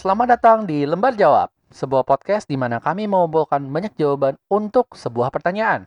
[0.00, 5.28] Selamat datang di Lembar Jawab, sebuah podcast di mana kami mengumpulkan banyak jawaban untuk sebuah
[5.28, 5.84] pertanyaan.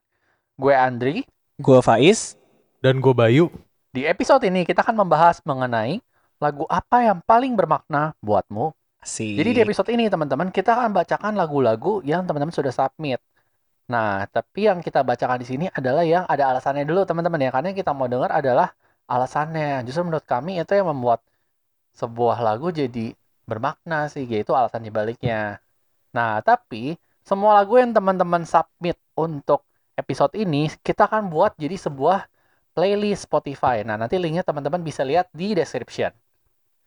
[0.54, 1.26] Gue Andri.
[1.58, 2.38] Gue Faiz.
[2.78, 3.50] Dan gue Bayu.
[3.90, 5.98] Di episode ini kita akan membahas mengenai
[6.38, 8.78] lagu apa yang paling bermakna buatmu.
[9.02, 9.34] Si.
[9.34, 13.18] Jadi di episode ini teman-teman kita akan bacakan lagu-lagu yang teman-teman sudah submit.
[13.90, 17.50] Nah, tapi yang kita bacakan di sini adalah yang ada alasannya dulu teman-teman ya.
[17.50, 18.78] Karena yang kita mau dengar adalah
[19.10, 19.82] alasannya.
[19.90, 21.26] Justru menurut kami itu yang membuat
[21.98, 25.60] sebuah lagu jadi bermakna sih, yaitu alasan dibaliknya.
[26.16, 29.64] Nah, tapi semua lagu yang teman-teman submit untuk
[29.96, 32.28] episode ini kita akan buat jadi sebuah
[32.74, 33.86] playlist Spotify.
[33.86, 36.12] Nah, nanti linknya teman-teman bisa lihat di description.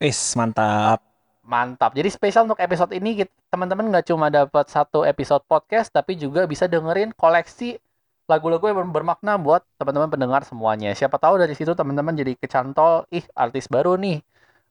[0.03, 1.01] Wis, mantap.
[1.47, 1.95] Mantap.
[1.95, 6.67] Jadi spesial untuk episode ini teman-teman nggak cuma dapat satu episode podcast tapi juga bisa
[6.67, 7.79] dengerin koleksi
[8.27, 10.91] lagu-lagu yang ber- bermakna buat teman-teman pendengar semuanya.
[10.93, 14.19] Siapa tahu dari situ teman-teman jadi kecantol, ih artis baru nih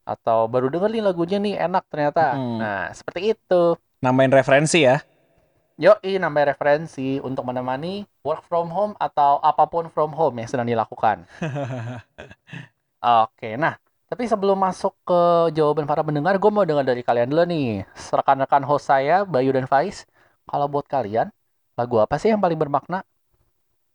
[0.05, 2.37] atau baru denger nih lagunya nih enak ternyata.
[2.37, 2.57] Mm.
[2.61, 3.63] Nah, seperti itu.
[4.05, 5.01] Nambahin referensi ya.
[5.75, 10.63] Yoi, nambah referensi untuk menemani work from home atau apa pun from home yang sedang
[10.63, 11.27] dilakukan.
[13.27, 13.75] Oke, nah,
[14.07, 17.83] tapi sebelum masuk ke jawaban para pendengar, gue mau dengar dari kalian dulu nih.
[17.91, 20.07] Rekan-rekan host saya, Bayu dan Faiz,
[20.47, 21.27] kalau buat kalian,
[21.75, 23.03] lagu apa sih yang paling bermakna?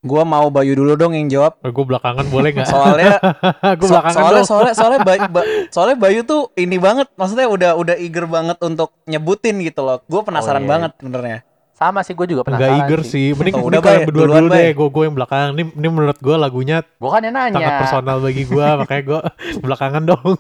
[0.01, 1.61] Gua mau Bayu dulu dong yang jawab.
[1.61, 2.67] gue belakangan boleh nggak?
[2.67, 3.21] Soalnya
[3.79, 4.49] gue so- belakangan soalnya dong.
[4.49, 8.97] soalnya soalnya Bayu, Ba- soalnya Bayu tuh ini banget, maksudnya udah udah eager banget untuk
[9.05, 10.01] nyebutin gitu loh.
[10.03, 10.71] Gue penasaran Oh, iya.
[10.71, 11.39] banget sebenarnya.
[11.73, 13.33] Sama sih, gue juga penasaran eager sih.
[13.33, 14.57] Mending, Oh, mending udah, kalian berdua dulu Bay.
[14.57, 14.69] deh.
[14.75, 15.49] Gue gue yang belakangan.
[15.53, 17.57] Ini, ini menurut gue lagunya Gue kan yang nanya.
[17.57, 18.67] sangat personal bagi gue.
[18.77, 19.21] makanya gue
[19.65, 20.33] belakangan dong.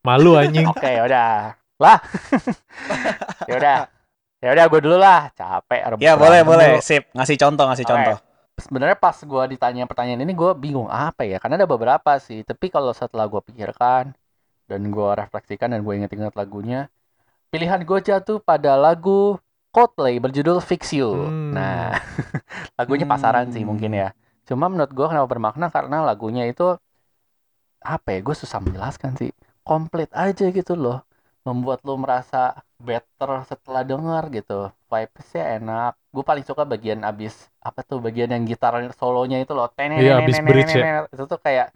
[0.00, 0.64] Malu anjing.
[0.66, 1.60] Oke, yaudah.
[1.76, 1.98] Lah.
[4.44, 4.52] Yaudah.
[4.52, 5.20] Yaudah, gue dulu lah.
[5.32, 5.80] Capek.
[5.98, 6.84] Ya boleh berantem boleh, dulu.
[6.84, 7.02] sip.
[7.10, 7.92] Ngasih contoh ngasih Oke.
[7.92, 8.18] contoh.
[8.54, 12.70] sebenarnya pas gue ditanya pertanyaan ini gue bingung apa ya karena ada beberapa sih tapi
[12.70, 14.14] kalau setelah gue pikirkan
[14.70, 16.86] dan gue refleksikan dan gue inget-inget lagunya
[17.50, 19.42] pilihan gue jatuh pada lagu
[19.74, 21.50] Coldplay berjudul Fix You Hmm.
[21.50, 21.98] nah
[22.78, 23.74] lagunya pasaran sih Hmm.
[23.74, 24.14] mungkin ya
[24.46, 26.78] cuma menurut gue kenapa bermakna karena lagunya itu
[27.82, 29.30] apa ya gue susah menjelaskan sih
[29.60, 31.02] komplit aja gitu loh
[31.44, 34.72] membuat lo merasa better setelah denger gitu.
[34.88, 35.92] Vibesnya enak.
[36.10, 39.68] Gue paling suka bagian abis apa tuh bagian yang gitar solonya itu loh.
[39.76, 41.04] Iya, abis bridge ya.
[41.12, 41.68] itu tuh kayak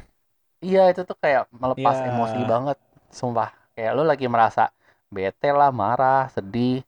[0.64, 2.08] iya itu tuh kayak melepas Iya.
[2.10, 2.78] emosi banget
[3.12, 3.52] sumpah.
[3.76, 4.72] Kayak lo lagi merasa
[5.12, 6.80] bete lah marah sedih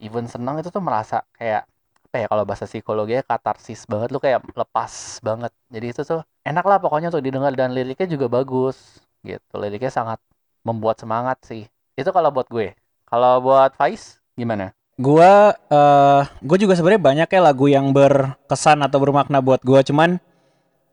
[0.00, 1.64] even senang itu tuh merasa kayak
[2.10, 5.52] apa ya kalau bahasa psikologinya katarsis banget lu kayak lepas banget.
[5.72, 9.52] Jadi itu tuh enak lah pokoknya untuk didengar dan liriknya juga bagus gitu.
[9.56, 10.20] Liriknya sangat
[10.66, 11.64] membuat semangat sih
[12.00, 12.72] itu kalau buat gue
[13.04, 19.00] kalau buat Faiz gimana Gua eh gue juga sebenarnya banyak ya lagu yang berkesan atau
[19.00, 20.20] bermakna buat gua cuman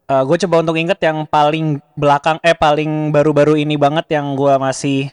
[0.07, 4.55] eh gue coba untuk inget yang paling belakang eh paling baru-baru ini banget yang gua
[4.55, 5.11] masih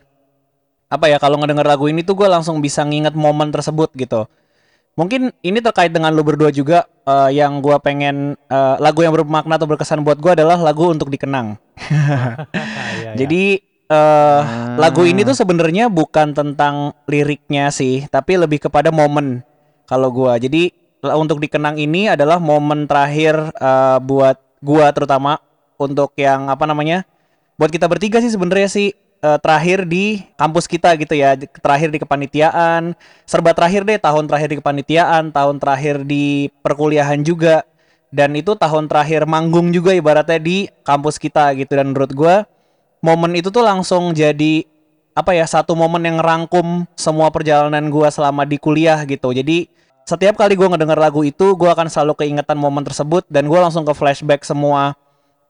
[0.86, 4.30] apa ya kalau ngedenger lagu ini tuh gue langsung bisa nginget momen tersebut gitu.
[4.94, 9.58] Mungkin ini terkait dengan lu berdua juga eh, yang gua pengen eh, lagu yang bermakna
[9.58, 11.58] atau berkesan buat gua adalah lagu untuk dikenang.
[12.94, 13.12] Iya, iya.
[13.18, 14.80] Jadi eh Hmm.
[14.80, 19.44] lagu ini tuh sebenarnya bukan tentang liriknya sih, tapi lebih kepada momen
[19.84, 20.40] kalau gua.
[20.40, 20.72] Jadi
[21.04, 25.36] untuk dikenang ini adalah momen terakhir eh, buat gua terutama
[25.76, 27.04] untuk yang apa namanya?
[27.60, 28.88] Buat kita bertiga sih sebenarnya sih
[29.20, 32.96] eh, terakhir di kampus kita gitu ya, terakhir di kepanitiaan,
[33.28, 37.68] serba terakhir deh tahun terakhir di kepanitiaan, tahun terakhir di perkuliahan juga.
[38.14, 42.46] Dan itu tahun terakhir manggung juga ibaratnya di kampus kita gitu dan menurut gua
[43.04, 44.64] momen itu tuh langsung jadi
[45.12, 49.30] apa ya satu momen yang ngerangkum semua perjalanan gua selama di kuliah gitu.
[49.36, 49.68] Jadi
[50.08, 53.84] setiap kali gua ngedenger lagu itu gua akan selalu keingetan momen tersebut dan gua langsung
[53.84, 54.96] ke flashback semua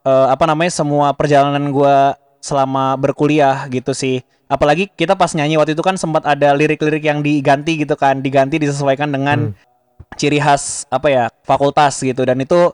[0.03, 4.21] eh, apa namanya semua perjalanan gua selama berkuliah gitu sih.
[4.51, 8.59] Apalagi kita pas nyanyi waktu itu kan sempat ada lirik-lirik yang diganti gitu kan, diganti
[8.61, 10.19] disesuaikan dengan Hmm.
[10.19, 12.71] ciri khas apa ya fakultas gitu dan itu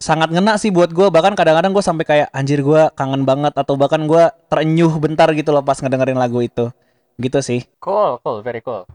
[0.00, 3.76] sangat ngena sih buat gue bahkan kadang-kadang gue sampai kayak anjir gue kangen banget atau
[3.76, 6.72] bahkan gue terenyuh bentar gitu loh pas ngedengerin lagu itu
[7.20, 8.88] gitu sih cool cool very cool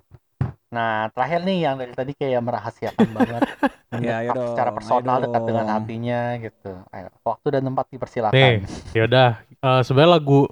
[0.74, 3.42] nah terakhir nih yang dari tadi kayak merahasiakan banget
[3.96, 8.56] Ya, dong, secara personal ayo dekat dengan hatinya gitu Ayo, waktu dan tempat dipersilakan Nih,
[8.92, 9.30] ya udah.
[9.40, 10.52] Eh, sebenarnya lagu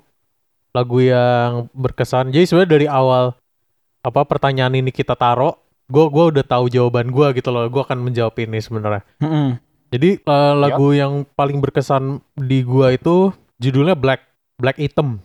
[0.73, 2.33] lagu yang berkesan.
[2.33, 3.37] Jadi sebenarnya dari awal
[4.03, 5.53] apa pertanyaan ini kita taruh,
[5.85, 7.69] gue gua udah tahu jawaban gue gitu loh.
[7.69, 9.05] Gue akan menjawab ini sebenarnya.
[9.21, 9.72] Mm-mm.
[9.93, 13.29] Jadi eh, lagu yang paling berkesan di gua itu
[13.61, 14.25] judulnya Black
[14.57, 15.21] Black Item.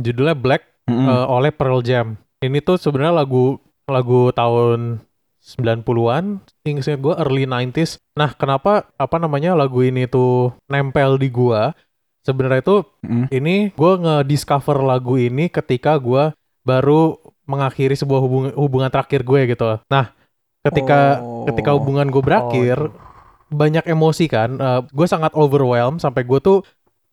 [0.00, 1.04] Judulnya Black Mm-mm.
[1.04, 2.16] eh, oleh Pearl Jam.
[2.40, 5.04] Ini tuh sebenarnya lagu lagu tahun
[5.42, 7.98] 90-an, ingat gue early 90s.
[8.14, 11.74] Nah, kenapa apa namanya lagu ini tuh nempel di gua?
[12.22, 13.26] Sebenarnya itu Mm.
[13.34, 16.30] ini gue nge-discover lagu ini ketika gua
[16.62, 19.82] baru mengakhiri sebuah hubungan hubungan terakhir gue gitu.
[19.90, 20.14] Nah,
[20.62, 21.42] ketika Oh.
[21.50, 22.94] ketika hubungan gue berakhir, Oh,
[23.52, 24.56] banyak emosi kan.
[24.56, 26.64] Eh, gue sangat overwhelmed sampai gue tuh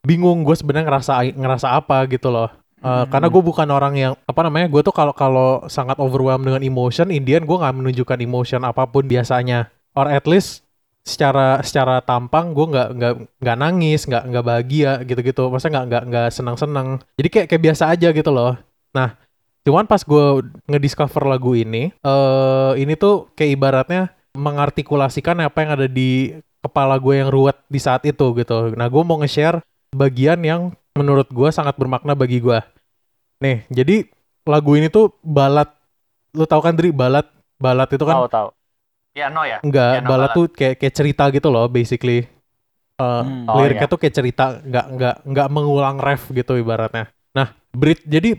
[0.02, 2.50] bingung gue sebenarnya ngerasa ngerasa apa gitu loh.
[2.80, 3.12] Eh, Hmm.
[3.12, 7.12] Karena gue bukan orang yang apa namanya, gue tuh kalau kalau sangat overwhelmed dengan emotion,
[7.12, 9.68] Indian gue nggak menunjukkan emotion apa pun biasanya.
[9.94, 10.64] Or at least
[11.04, 13.14] secara secara tampang gue nggak nggak
[13.44, 15.52] nggak nangis, nggak nggak bahagia gitu-gitu.
[15.52, 16.88] Maksudnya nggak nggak nggak senang-senang.
[17.20, 18.56] Jadi kayak kayak biasa aja gitu loh.
[18.96, 19.20] Nah,
[19.68, 20.26] cuman pas gue
[20.72, 24.02] ngediscover lagu ini, eh ini tuh kayak ibaratnya
[24.36, 28.76] mengartikulasikan apa yang ada di kepala gue yang ruwet di saat itu gitu.
[28.76, 29.64] Nah, gue mau nge-share
[29.96, 30.62] bagian yang
[30.94, 32.60] menurut gue sangat bermakna bagi gue.
[33.40, 34.06] Nih, jadi
[34.44, 35.72] lagu ini tuh balad.
[36.36, 37.26] Lu tahu kan Dri, balad
[37.58, 38.48] balad itu kan tahu tahu.
[39.18, 39.58] Ya no ya.
[39.66, 40.38] enggak piano balad ballad.
[40.38, 42.28] tuh kayak kayak cerita gitu loh basically.
[43.00, 43.48] Eh, Hmm.
[43.48, 43.94] Oh, liriknya iya.
[43.96, 47.08] tuh kayak cerita, nggak nggak nggak mengulang ref gitu ibaratnya.
[47.32, 48.36] Nah, bridge jadi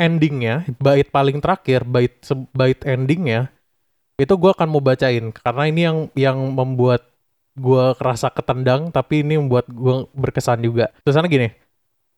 [0.00, 3.52] endingnya bait paling terakhir, bait se- bait endingnya
[4.20, 7.08] itu gue akan mau bacain karena ini yang yang membuat
[7.56, 10.92] gue kerasa ketendang tapi ini membuat gue berkesan juga.
[11.02, 11.48] Tulisannya gini,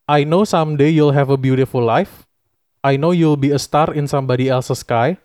[0.05, 2.27] I know someday you'll have a beautiful life.
[2.83, 5.15] I know you'll be a star in somebody else's sky.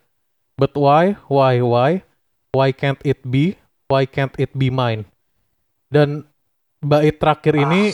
[0.59, 1.91] But why, why, why,
[2.55, 3.59] why can't it be?
[3.91, 5.07] Why can't it be mine?
[5.91, 6.27] Dan
[6.79, 7.91] bait terakhir ini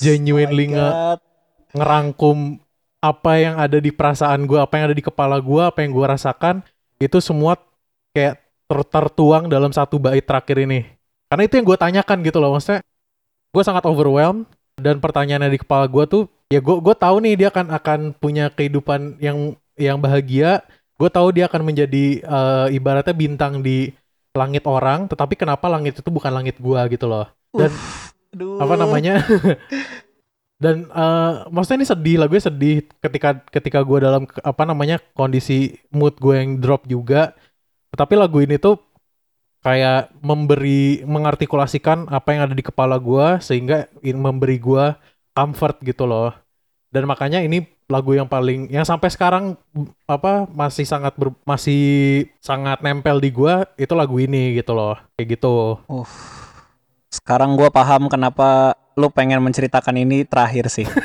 [0.00, 0.96] genuinely Oh my nge-
[1.76, 2.36] ngerangkum
[2.98, 6.06] apa yang ada di perasaan gue, apa yang ada di kepala gue, apa yang gue
[6.08, 6.64] rasakan,
[6.98, 7.54] itu semua
[8.18, 8.34] kayak
[8.66, 10.90] ter- tertuang dalam satu bait terakhir ini.
[11.30, 12.82] Karena itu yang gue tanyakan gitu loh, maksudnya
[13.54, 17.48] gue sangat overwhelmed dan pertanyaannya di kepala gue tuh, ya gue gue tahu nih dia
[17.54, 20.66] akan akan punya kehidupan yang yang bahagia,
[20.98, 23.94] gue tahu dia akan menjadi eh, ibaratnya bintang di
[24.34, 27.30] langit orang, tetapi kenapa langit itu bukan langit gue gitu loh.
[27.54, 27.70] Dan
[28.34, 28.60] Aduh.
[28.60, 29.24] apa namanya
[30.62, 36.18] dan eh, maksudnya ini sedih lagunya sedih ketika ketika gue dalam apa namanya kondisi mood
[36.18, 37.32] gue yang drop juga
[37.94, 38.76] tetapi lagu ini tuh
[39.58, 44.94] kayak memberi mengartikulasikan apa yang ada di kepala gue sehingga in- memberi gue
[45.34, 46.30] comfort gitu loh
[46.88, 49.56] dan makanya ini lagu yang paling yang sampai sekarang
[50.04, 51.80] apa masih sangat ber- masih
[52.38, 56.12] sangat nempel di gue itu lagu ini gitu loh kayak gitu Uff.
[57.08, 60.84] Sekarang gua paham kenapa lu pengen menceritakan ini terakhir sih.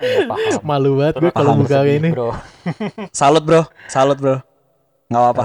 [0.00, 0.64] Iya, paham.
[0.64, 2.32] malu banget gue kalau buka ini Bro.
[3.12, 4.40] Salut bro, salut bro.
[5.12, 5.44] Nggak apa-apa.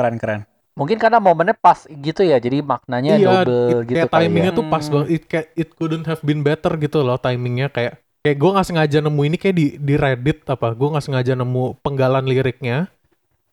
[0.00, 0.40] Keren keren.
[0.72, 4.48] Mungkin karena momennya pas gitu ya, jadi maknanya iya, double it- gitu kayak kali timingnya
[4.48, 4.56] ya.
[4.56, 4.92] tuh pas Hmm.
[4.96, 5.08] banget.
[5.10, 8.98] It, kayak, it couldn't have been better gitu loh timingnya kayak kayak gue nggak sengaja
[8.98, 12.88] nemu ini kayak di di Reddit apa gue nggak sengaja nemu penggalan liriknya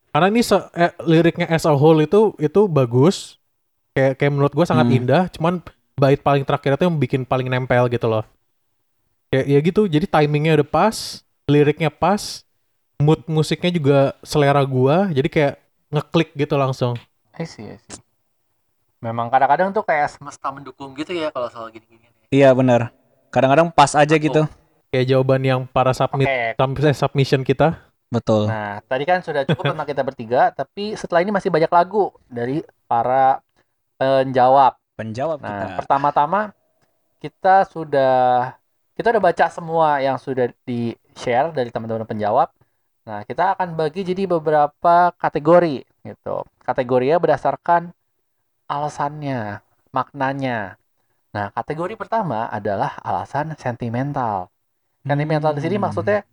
[0.09, 3.39] karena ini se- eh, liriknya as a whole itu itu bagus
[3.91, 4.97] kayak kayak menurut gue sangat Hmm.
[4.97, 5.59] indah cuman
[5.95, 8.23] bait paling terakhir itu yang bikin paling nempel gitu loh
[9.27, 10.95] kayak ya gitu jadi timingnya udah pas
[11.45, 12.43] liriknya pas
[12.97, 15.53] mood musiknya juga selera gua jadi kayak
[15.89, 16.95] ngeklik gitu langsung
[17.33, 18.01] I see, I see.
[18.97, 22.09] Memang kadang-kadang tuh kayak semesta mendukung gitu ya kalau soal gini-gini.
[22.27, 22.89] Iya benar.
[23.29, 24.25] Kadang-kadang pas aja Betul.
[24.25, 24.41] gitu.
[24.87, 27.75] kayak jawaban yang para submit Oke, sam- eh, submission kita
[28.07, 28.47] Betul.
[28.47, 32.63] Nah, tadi kan sudah cukup tentang kita bertiga, tapi setelah ini masih banyak lagu dari
[32.87, 33.43] para
[33.97, 34.79] penjawab.
[34.95, 35.65] Penjawab Nah, kita.
[35.77, 36.55] pertama-tama
[37.19, 38.15] kita sudah
[38.95, 42.47] kita udah baca semua yang sudah di share dari teman-teman penjawab.
[43.07, 46.43] Nah, kita akan bagi jadi beberapa kategori gitu.
[46.59, 47.95] Kategorinya berdasarkan
[48.67, 49.63] alasannya,
[49.95, 50.75] maknanya.
[51.31, 54.51] Nah, kategori pertama adalah alasan sentimental.
[55.07, 55.87] Sentimental di sini Hmm.
[55.87, 56.27] maksudnya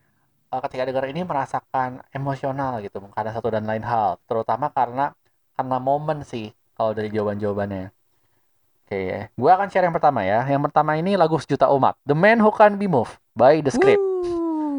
[0.50, 5.14] eh, ketika dengar ini merasakan emosional gitu karena satu dan lain hal, terutama karena
[5.54, 7.94] karena momen sih kalau dari jawaban-jawabannya.
[8.84, 10.42] Oke ya, gue akan share yang pertama ya.
[10.42, 14.02] Yang pertama ini lagu sejuta umat, The Man Who Can Be Moved by The Script.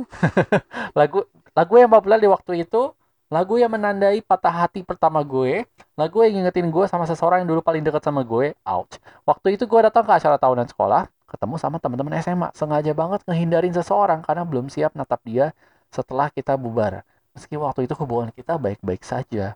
[1.00, 1.24] lagu
[1.56, 2.92] lagu yang populer di waktu itu,
[3.32, 5.66] lagu yang menandai patah hati pertama gue,
[5.98, 8.54] lagu yang ngingetin gue sama seseorang yang dulu paling dekat sama gue.
[8.68, 8.96] Ouch.
[9.26, 13.74] Waktu itu gue datang ke acara tahunan sekolah, ketemu sama teman-teman SMA, sengaja banget ngehindarin
[13.74, 15.56] seseorang karena belum siap natap dia
[15.90, 17.02] setelah kita bubar.
[17.36, 19.56] Meski waktu itu hubungan kita baik-baik saja.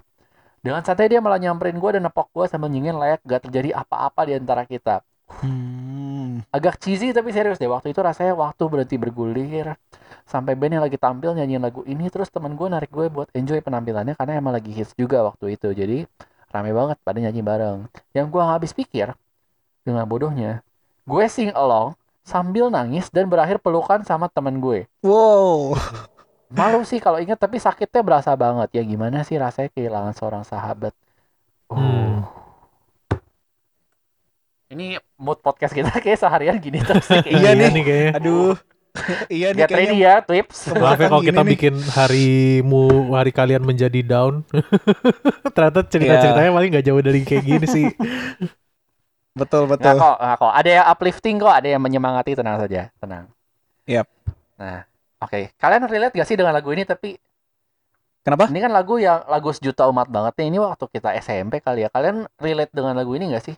[0.59, 4.27] Dengan santai dia malah nyamperin gue dan nepok gue sambil nyingin layak gak terjadi apa-apa
[4.27, 4.99] di antara kita.
[5.39, 5.88] Hmm.
[6.49, 7.67] Agak cheesy tapi serius deh.
[7.67, 9.75] Waktu itu rasanya waktu berhenti bergulir.
[10.23, 12.07] Sampai band yang lagi tampil nyanyiin lagu ini.
[12.07, 14.15] Terus teman gue narik gue buat enjoy penampilannya.
[14.15, 15.71] Karena emang lagi hits juga waktu itu.
[15.73, 16.05] Jadi
[16.49, 17.79] rame banget pada nyanyi bareng.
[18.13, 19.07] Yang gue gak habis pikir.
[19.83, 20.61] Dengan bodohnya.
[21.07, 24.85] Gue sing along sambil nangis dan berakhir pelukan sama teman gue.
[25.01, 25.73] Wow.
[26.57, 28.73] Malu sih kalau inget tapi sakitnya berasa banget.
[28.73, 30.93] Ya gimana sih rasanya kehilangan seorang sahabat.
[31.69, 31.77] Uh.
[31.77, 32.08] Hmm.
[34.69, 37.59] Ini mood podcast kita kayak seharian gini terus kayak Iya gini.
[37.59, 37.69] nih.
[37.73, 38.53] nih kayaknya Aduh.
[39.29, 40.57] iya nih Get ready kayaknya ya, Twips.
[40.73, 41.49] Maaf ya kalau kita nih.
[41.53, 44.45] bikin harimu, hari kalian menjadi down.
[45.55, 47.85] Ternyata cerita-ceritanya paling nggak jauh dari kayak gini sih.
[49.31, 49.95] betul Nggak betul.
[49.95, 50.53] kok, nggak kok.
[50.53, 53.25] Ada yang uplifting kok, ada yang menyemangati, tenang saja, tenang.
[53.85, 54.05] Yap.
[54.57, 54.83] Nah,
[55.17, 55.39] oke.
[55.55, 56.83] Kalian relate gak sih dengan lagu ini?
[56.83, 57.15] Tapi
[58.21, 58.51] Kenapa?
[58.51, 60.47] ini kan lagu yang lagu sejuta umat banget nih.
[60.51, 61.89] Ini waktu kita SMP kali ya.
[61.89, 63.55] Kalian relate dengan lagu ini gak sih?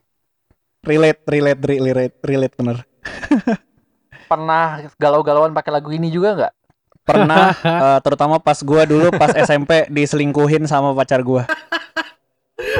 [0.82, 2.78] Relate, relate, re- relate, relate bener.
[4.32, 6.54] Pernah galau-galauan pakai lagu ini juga nggak?
[7.02, 7.54] Pernah,
[7.86, 11.46] eh, terutama pas gua dulu pas SMP diselingkuhin sama pacar gua.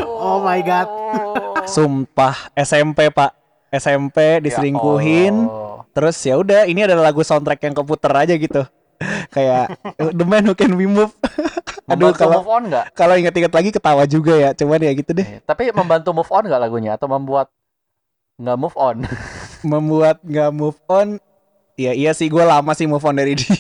[0.08, 0.88] Oh my God.
[1.66, 3.38] Sumpah, SMP pak,
[3.70, 5.36] SMP diselingkuhin.
[5.36, 5.70] Ya Allah.
[5.92, 8.64] Terus ya udah, ini adalah lagu soundtrack yang keputer aja gitu.
[9.30, 11.12] Kayak The Man Who Can We Move.
[11.92, 12.86] Aduh, Membantu kalau move on nggak?
[12.96, 14.50] kalau ingat-ingat lagi ketawa juga ya.
[14.56, 16.96] Cuman ya gitu deh, Eh, Tapi membantu move on nggak lagunya?
[16.96, 17.52] Atau membuat
[18.42, 19.06] nggak move on?
[19.72, 21.22] membuat nggak move on.
[21.78, 23.54] Ya iya sih, gue lama sih move on dari dia.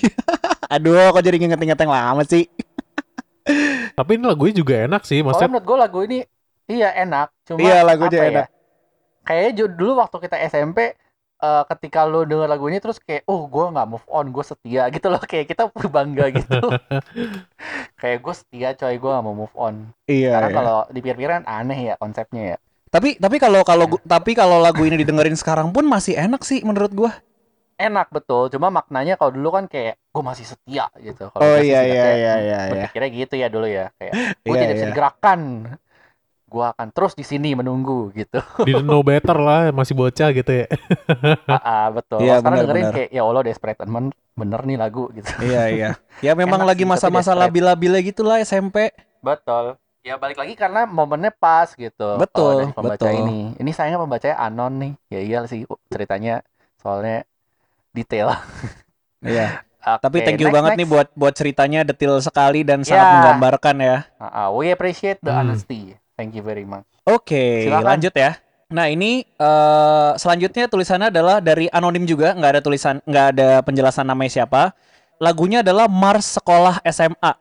[0.68, 2.50] Aduh, kok jadi inget-inget yang lama sih?
[3.98, 5.22] Tapi ini lagunya juga enak sih.
[5.22, 6.20] Maksudnya menurut gue lagu ini
[6.66, 7.30] iya enak.
[7.44, 8.32] Cuma Iya, lagunya apa ya?
[8.34, 8.48] enak.
[9.22, 10.78] Kayaknya ju- dulu waktu kita SMP
[11.42, 14.86] eh, ketika lo denger lagu ini terus kayak oh gue nggak move on gue setia
[14.90, 16.58] gitu loh kayak kita bangga gitu
[17.98, 20.38] kayak gue setia coy gue nggak mau move on Iya.
[20.38, 20.58] karena iya.
[20.58, 22.58] kalau dipikir-pikir kan aneh ya konsepnya ya
[22.92, 26.60] Tapi tapi kalau kalau gu- tapi kalau lagu ini didengerin sekarang pun masih enak sih
[26.68, 27.12] menurut gua.
[27.82, 31.82] enak betul cuma maknanya kalau dulu kan kayak gue masih setia gitu kalau Oh iya
[31.82, 32.70] iya iya iya iya.
[32.70, 34.92] berpikirnya gitu ya dulu ya kayak gue Iya, tidak bisa iya.
[34.94, 35.40] digerakkan
[36.52, 40.66] gue akan terus di sini menunggu gitu didn't know better lah, masih bocah gitu ya.
[41.50, 42.94] Ah, ah, betul Iya, Kalau sekarang benar, dengerin benar.
[42.96, 44.04] kayak ya Allah desperate teman
[44.40, 45.90] bener nih lagu gitu Iya iya.
[46.22, 48.94] Ya memang Enak lagi masa-masa labil-labilnya gitulah SMP.
[49.22, 49.81] Betul.
[50.02, 52.18] Ya balik lagi karena momennya pas gitu.
[52.18, 53.22] Betul, dari pembaca betul.
[53.22, 53.54] ini.
[53.54, 54.94] Ini sayangnya pembacanya anon nih.
[55.14, 56.42] Ya iya sih ceritanya
[56.78, 57.24] soalnya
[57.94, 58.34] detail.
[59.22, 59.62] Iya.
[59.86, 60.80] Oke, Tapi thank you next, banget next.
[60.82, 63.14] nih buat buat ceritanya detail sekali dan sangat Ya.
[63.14, 63.98] menggambarkan ya.
[64.18, 65.46] Ah, ah, we appreciate the Hmm.
[65.46, 65.94] honesty.
[66.18, 66.90] Thank you very much.
[67.06, 67.86] Oke, Silakan.
[67.86, 68.42] lanjut ya.
[68.74, 74.10] Nah ini eh, selanjutnya tulisannya adalah dari anonim juga, nggak ada tulisan, nggak ada penjelasan
[74.10, 74.74] namanya siapa.
[75.22, 77.38] Lagunya adalah Mars Sekolah SMA.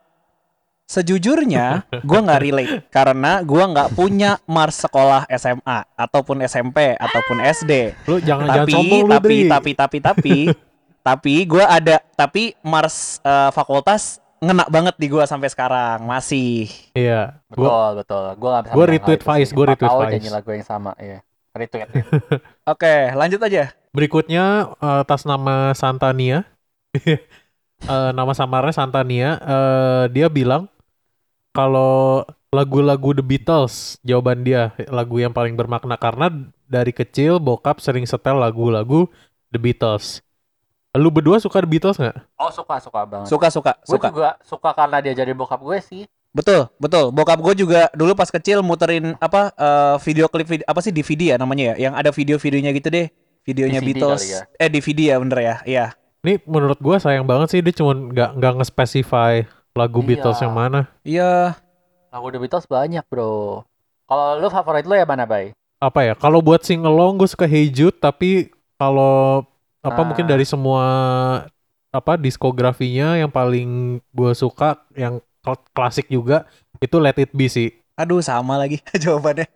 [0.90, 7.94] Sejujurnya, gua nggak relate karena gua nggak punya Mars Sekolah SMA ataupun SMP ataupun SD.
[8.10, 10.36] Lu jangan jangan Tapi sombong lu, tapi tapi tapi tapi
[11.06, 16.66] tapi gua ada tapi Mars eh, Fakultas ngena banget di gua sampai sekarang masih.
[16.90, 17.38] Iya.
[17.46, 18.24] Betul, Gua betul.
[18.34, 20.12] Gua gak bisa gua bilang retweet Faiz, Empat retweet Faiz.
[20.18, 21.22] nyanyi lagu yang sama, iya.
[21.54, 21.86] Retweet.
[22.74, 23.70] Oke, lanjut aja.
[23.94, 26.42] berikutnya eh, atas nama Santania.
[27.80, 29.40] Eh, nama samarnya Santania.
[29.40, 30.68] eh, dia bilang
[31.50, 36.30] kalau lagu-lagu The Beatles jawaban dia lagu yang paling bermakna karena
[36.66, 39.06] dari kecil bokap sering setel lagu-lagu
[39.48, 40.22] The Beatles.
[40.90, 42.16] Lu berdua suka The Beatles nggak?
[42.34, 43.26] Oh, suka, suka banget.
[43.30, 44.08] Suka suka Gue suka.
[44.10, 46.02] juga suka karena dia jadi bokap gue sih.
[46.30, 47.10] Betul, betul.
[47.10, 51.34] Bokap gue juga dulu pas kecil muterin apa eh, video klip vid- apa sih DVD
[51.34, 53.06] ya namanya ya, yang ada video-videonya gitu deh.
[53.42, 54.22] Videonya DVD Beatles.
[54.26, 54.40] ya.
[54.58, 55.54] Eh DVD ya bener ya.
[55.62, 55.86] Iya.
[56.20, 60.08] Ini menurut gua sayang banget sih dia cuma nggak nggak nge-specify lagu Iya.
[60.08, 60.80] Beatles yang mana.
[61.00, 61.54] Iya.
[62.10, 63.62] Lagu The Beatles banyak, bro.
[64.04, 65.54] Kalau lu favorit lu ya mana, Bay?
[65.78, 66.14] Apa ya?
[66.14, 69.46] Kalau buat sing along gue suka Hey Jude tapi kalau
[69.80, 70.04] apa Ah.
[70.04, 70.84] mungkin dari semua
[71.88, 76.44] apa diskografinya yang paling gue suka yang kl- klasik juga
[76.78, 77.70] itu Let It Be sih.
[77.94, 79.48] Aduh sama lagi jawabannya.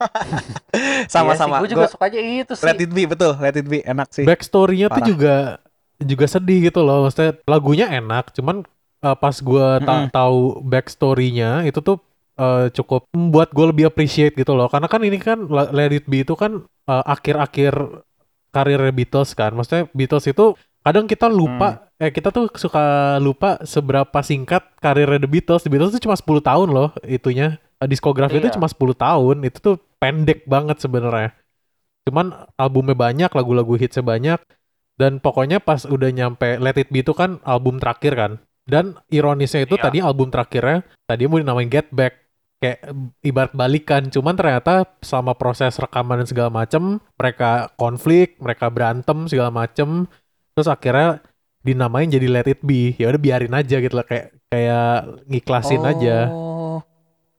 [1.12, 1.60] Sama-sama.
[1.60, 2.64] Gue Iya juga Gua- sukanya itu sih.
[2.64, 4.24] Let it be betul, let it be enak sih.
[4.24, 5.58] Backstory-nya tuh juga
[5.98, 7.04] juga sedih gitu loh.
[7.04, 8.64] Maksudnya lagunya enak, cuman
[9.04, 10.10] uh, pas gue ta- Mm-mm.
[10.10, 12.00] tahu backstory-nya itu tuh
[12.40, 14.66] uh, cukup membuat gue lebih appreciate gitu loh.
[14.72, 17.74] Karena kan ini kan Let It Be itu kan uh, akhir-akhir
[18.50, 19.52] karir Beatles kan.
[19.52, 25.28] Maksudnya Beatles itu kadang kita lupa eh kita tuh suka lupa seberapa singkat karir The
[25.28, 25.62] Beatles.
[25.62, 27.58] The Beatles itu cuma 10 tahun loh itunya.
[27.82, 28.56] Uh, Diskografi itu Iya.
[28.56, 29.36] cuma 10 tahun.
[29.44, 31.34] Itu tuh pendek banget sebenarnya.
[32.04, 34.38] Cuman albumnya banyak, lagu-lagu hitsnya banyak.
[34.94, 38.32] Dan pokoknya pas udah nyampe Let It Be itu kan album terakhir kan.
[38.64, 39.84] Dan ironisnya itu Iya.
[39.84, 42.24] tadi album terakhirnya tadi mau dinamain Get Back
[42.56, 42.80] kayak
[43.20, 49.52] ibarat balikan cuman ternyata selama proses rekaman dan segala macem mereka konflik mereka berantem segala
[49.52, 50.08] macem
[50.50, 51.20] terus akhirnya
[51.60, 54.88] dinamain jadi Let It Be ya udah biarin aja gitu lah kayak kayak
[55.26, 56.80] ngiklasin aja Oh.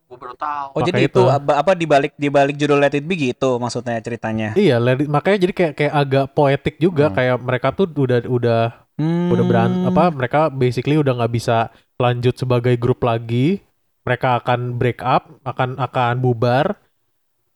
[0.06, 0.68] Gue baru tahu.
[0.72, 1.22] Oh Maka jadi itu.
[1.28, 4.54] apa dibalik dibalik judul Let It Be gitu maksudnya ceritanya.
[4.54, 7.16] iya Let It- makanya jadi kayak kayak agak poetik juga Hmm.
[7.18, 8.62] kayak mereka tuh udah udah
[8.98, 9.90] udah beran Hmm.
[9.92, 13.60] apa mereka basically udah nggak bisa lanjut sebagai grup lagi
[14.02, 16.80] mereka akan break up akan akan bubar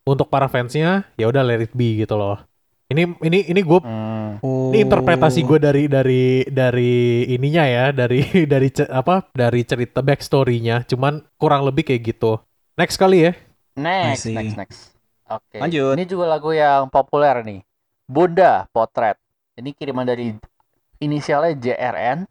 [0.03, 2.39] untuk para fansnya ya udah let it be gitu loh
[2.89, 4.41] Ini ini ini gue Hmm.
[4.41, 6.93] Ini interpretasi gue dari dari dari
[7.29, 10.85] ininya ya dari dari ce- apa dari cerita backstory-nya.
[10.85, 12.41] Cuman kurang lebih kayak gitu.
[12.73, 13.31] Next kali ya.
[13.75, 14.79] Next, next, next.
[15.27, 15.61] Oke.
[15.61, 15.93] Lanjut.
[15.93, 17.59] Ini juga lagu yang populer nih.
[18.05, 19.21] Bunda Potret.
[19.53, 20.33] Ini kiriman dari
[20.99, 22.27] inisialnya JRN.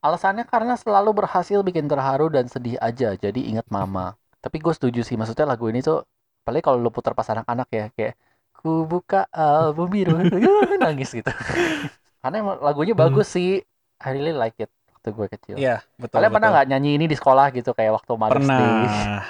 [0.00, 3.12] Alasannya karena selalu berhasil bikin terharu dan sedih aja.
[3.14, 4.16] Jadi ingat mama.
[4.40, 5.20] Tapi gue setuju sih.
[5.20, 6.00] Maksudnya lagu ini tuh,
[6.40, 8.14] apalagi kalau lu putar pas anak-anak ya, kayak
[8.56, 10.16] ku buka album biru,
[10.82, 11.28] nangis gitu.
[12.20, 13.04] karena emang lagunya Hmm.
[13.08, 13.60] bagus sih.
[14.00, 15.54] I really like it waktu gue kecil.
[15.60, 16.16] Iya, betul.
[16.20, 16.56] Kalian pernah betul.
[16.56, 18.60] nggak nyanyi ini di sekolah gitu kayak waktu Mother's Pernah.
[18.60, 18.84] Day?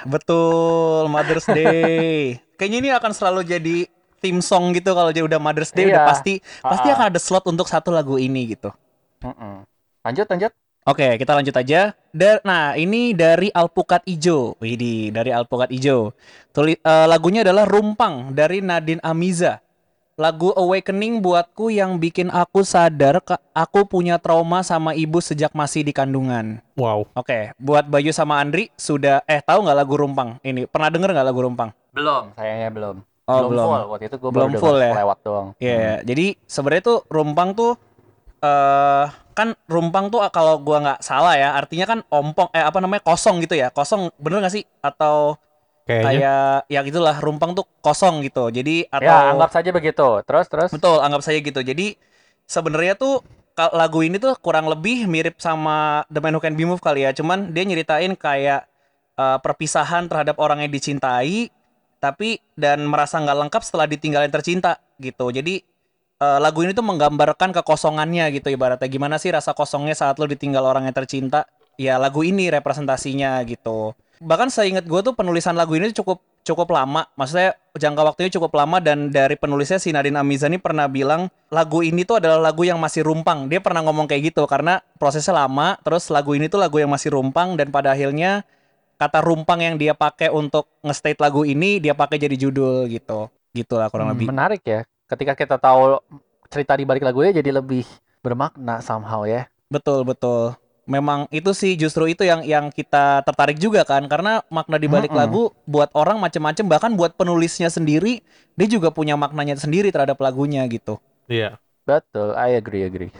[0.07, 2.39] Betul, Mother's Day.
[2.55, 3.77] Kayaknya ini akan selalu jadi
[4.21, 5.97] theme song gitu kalau jadi udah Mother's Day Iya.
[5.97, 8.69] udah pasti pasti Ah, akan ada slot untuk satu lagu ini gitu.
[9.25, 9.65] Mm-mm.
[10.01, 10.51] Lanjut, lanjut.
[10.81, 11.93] Oke, kita lanjut aja.
[12.09, 14.57] Da- nah, ini dari Alpukat Ijo.
[14.57, 16.13] Widih, dari Alpukat Ijo.
[16.49, 19.61] Tuli eh, lagunya adalah Rumpang dari Nadine Amiza.
[20.17, 25.81] Lagu Awakening buatku yang bikin aku sadar ke aku punya trauma sama ibu sejak masih
[25.81, 26.61] di kandungan.
[26.77, 27.09] Wow.
[27.13, 30.37] Oke, buat Bayu sama Andri sudah eh tahu nggak lagu Rumpang?
[30.41, 31.69] Ini pernah denger nggak lagu Rumpang?
[31.93, 32.95] Belum, sayangnya belum.
[33.29, 33.65] Oh, belum.
[33.67, 33.83] full.
[33.95, 34.93] Waktu itu gue Belum full ya?
[35.01, 35.47] lewat doang.
[35.61, 37.71] Iya, jadi sebenarnya tuh rumpang tuh
[38.41, 39.05] eh
[39.37, 43.39] kan rumpang tuh kalau gua nggak salah ya, artinya kan ompong eh apa namanya kosong
[43.45, 43.69] gitu ya.
[43.71, 44.63] Kosong bener nggak sih?
[44.81, 45.37] Atau
[45.85, 46.05] Kayaknya.
[46.07, 48.49] kayak ya gitulah rumpang tuh kosong gitu.
[48.49, 50.07] Jadi atau Ya, anggap saja begitu.
[50.25, 50.69] Terus, terus.
[50.73, 51.61] betul anggap saya gitu.
[51.61, 51.97] Jadi
[52.45, 53.21] sebenarnya tuh
[53.77, 57.13] lagu ini tuh kurang lebih mirip sama The Man Who Can Be Moved kali ya.
[57.13, 58.65] Cuman dia nyeritain kayak
[59.17, 61.49] eh, perpisahan terhadap orang yang dicintai
[62.01, 65.29] tapi dan merasa nggak lengkap setelah ditinggalin tercinta gitu.
[65.29, 65.61] Jadi
[66.17, 70.65] eh, lagu ini tuh menggambarkan kekosongannya gitu ibaratnya gimana sih rasa kosongnya saat lo ditinggal
[70.65, 71.45] orang yang tercinta.
[71.77, 73.93] Ya lagu ini representasinya gitu.
[74.21, 77.05] Bahkan saya ingat gue tuh penulisan lagu ini cukup cukup lama.
[77.17, 82.05] Maksudnya jangka waktunya cukup lama dan dari penulisnya si Nadine Amizani pernah bilang lagu ini
[82.05, 83.49] tuh adalah lagu yang masih rumpang.
[83.49, 85.77] Dia pernah ngomong kayak gitu karena prosesnya lama.
[85.85, 88.45] Terus lagu ini tuh lagu yang masih rumpang dan pada akhirnya
[89.01, 93.33] kata rumpang yang dia pakai untuk nge-state lagu ini dia pakai jadi judul gitu.
[93.57, 94.29] Gitulah kurang Hmm, lebih.
[94.29, 94.85] Menarik ya.
[95.09, 95.99] Ketika kita tahu
[96.53, 97.83] cerita di balik lagunya jadi lebih
[98.21, 99.49] bermakna somehow ya.
[99.71, 100.53] Betul betul.
[100.85, 105.13] Memang itu sih justru itu yang yang kita tertarik juga kan karena makna di balik
[105.13, 105.19] Mm-mm.
[105.21, 108.19] lagu buat orang macem-macem bahkan buat penulisnya sendiri
[108.59, 110.99] dia juga punya maknanya sendiri terhadap lagunya gitu.
[111.29, 111.57] Iya.
[111.87, 113.11] Betul, I agree, agree.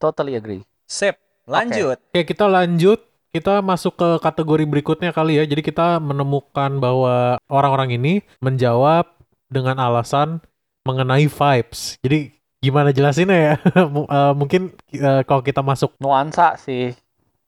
[0.00, 0.64] Totally agree.
[0.86, 1.98] Sip, lanjut.
[2.10, 3.00] Oke, kita lanjut.
[3.36, 5.44] Kita masuk ke kategori berikutnya kali ya.
[5.44, 9.04] Jadi kita menemukan bahwa orang-orang ini menjawab
[9.52, 10.40] dengan alasan
[10.88, 12.00] mengenai vibes.
[12.00, 12.32] Jadi
[12.64, 13.54] gimana jelasinnya ya?
[13.94, 16.96] M- eh, mungkin eh, kalau kita masuk Nuansa sih.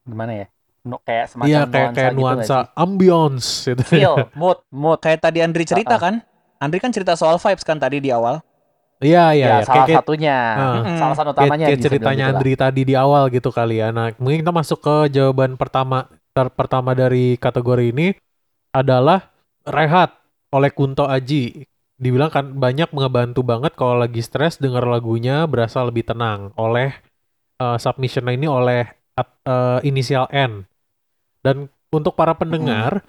[0.04, 0.46] Gimana ya?
[0.84, 2.72] Nu- kayak semacam iya kayak kayak gitu nuansa sih?
[2.76, 3.82] ambience gitu.
[3.84, 4.98] Feel, mood, mood.
[5.00, 6.02] Kayak tadi Andri cerita Uh-uh.
[6.04, 6.14] kan?
[6.58, 8.40] Andri kan cerita soal vibes kan tadi di awal.
[8.98, 9.54] Iya iya Ya, iya.
[9.62, 10.38] salah Kayak- kayak- satunya.
[10.58, 10.96] Mm-mm.
[10.98, 12.38] Salah satu kayak, utamanya kayak bilang ceritanya gitu lah.
[12.42, 13.88] Andri tadi di awal gitu kali ya.
[13.94, 15.98] Nah, mungkin kita masuk ke jawaban pertama
[16.30, 18.06] ter- pertama dari kategori ini
[18.70, 19.30] adalah
[19.62, 20.16] Rehat
[20.50, 21.62] oleh Kunto Aji.
[21.94, 26.94] Dibilang kan banyak ngebantu banget kalau lagi stres denger lagunya berasa lebih tenang oleh
[27.58, 30.62] uh, submissionnya ini oleh at- uh, inisial N.
[31.38, 33.02] Dan untuk para pendengar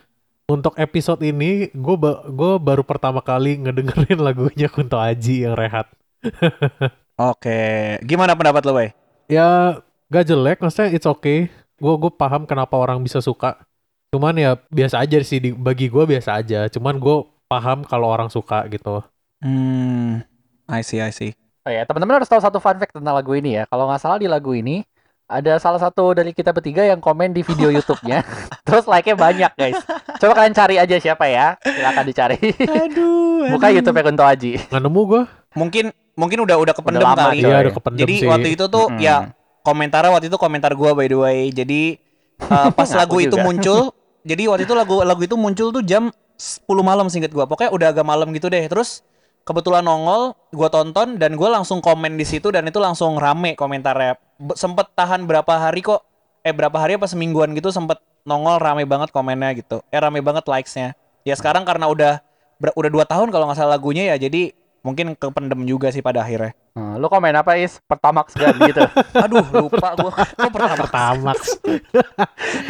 [0.50, 1.96] untuk episode ini gue
[2.30, 5.88] gue baru pertama kali ngedengerin lagunya Kunto Aji yang Rehat.
[7.20, 7.60] Oke,
[8.08, 8.90] gimana pendapat lo, Bay?
[9.30, 9.78] ya
[10.10, 13.62] gak jelek maksudnya it's okay gue gue paham kenapa orang bisa suka
[14.10, 18.26] cuman ya biasa aja sih di- bagi gue biasa aja cuman gue paham kalau orang
[18.34, 19.06] suka gitu
[19.40, 20.20] Hmm,
[20.68, 21.32] I see, I see.
[21.64, 23.64] Oh ya, teman-teman harus tahu satu fun fact tentang lagu ini ya.
[23.72, 24.84] Kalau nggak salah di lagu ini
[25.30, 28.26] ada salah satu dari kita bertiga yang komen di video YouTube-nya.
[28.66, 29.78] Terus like-nya banyak, guys.
[30.18, 31.54] Coba kalian cari aja siapa ya.
[31.62, 32.38] Silakan dicari.
[32.66, 34.58] Aduh, Buka YouTube-nya Kunto Aji.
[34.58, 35.22] nggak nemu gue
[35.54, 37.42] Mungkin mungkin udah udah kependem Udah lama, kali.
[37.42, 39.02] iya udah kependem Jadi sih waktu itu tuh Mm-mm.
[39.02, 41.40] ya komentarnya waktu itu komentar gua by the way.
[41.50, 41.98] Jadi
[42.44, 43.46] uh, pas lagu itu juga.
[43.46, 43.80] muncul,
[44.30, 47.46] jadi waktu itu lagu lagu itu muncul tuh jam 10 malam singkat gua.
[47.46, 48.62] Pokoknya udah agak malam gitu deh.
[48.66, 49.02] Terus
[49.42, 54.18] kebetulan nongol, gua tonton dan gua langsung komen di situ dan itu langsung rame komentarnya.
[54.56, 56.02] Sempet tahan berapa hari kok?
[56.40, 59.84] Eh berapa hari apa semingguan gitu sempet nongol rame banget komennya gitu.
[59.92, 60.96] Eh rame banget likes-nya.
[61.28, 62.24] Ya sekarang karena udah
[62.58, 66.24] ber- udah dua tahun kalau nggak salah lagunya ya jadi mungkin kependem juga sih pada
[66.24, 66.56] akhirnya.
[66.72, 67.84] Hmm, lu komen apa Is?
[67.84, 68.80] Pertamax kan gitu.
[69.20, 70.12] Aduh, lupa gua.
[70.40, 71.40] Kok pertama Pertamax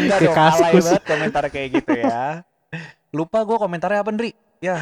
[0.01, 2.41] Enggak dong, alay banget komentar kayak gitu ya.
[3.13, 4.34] Lupa gua komentarnya apa, Ndri?
[4.60, 4.82] Ya,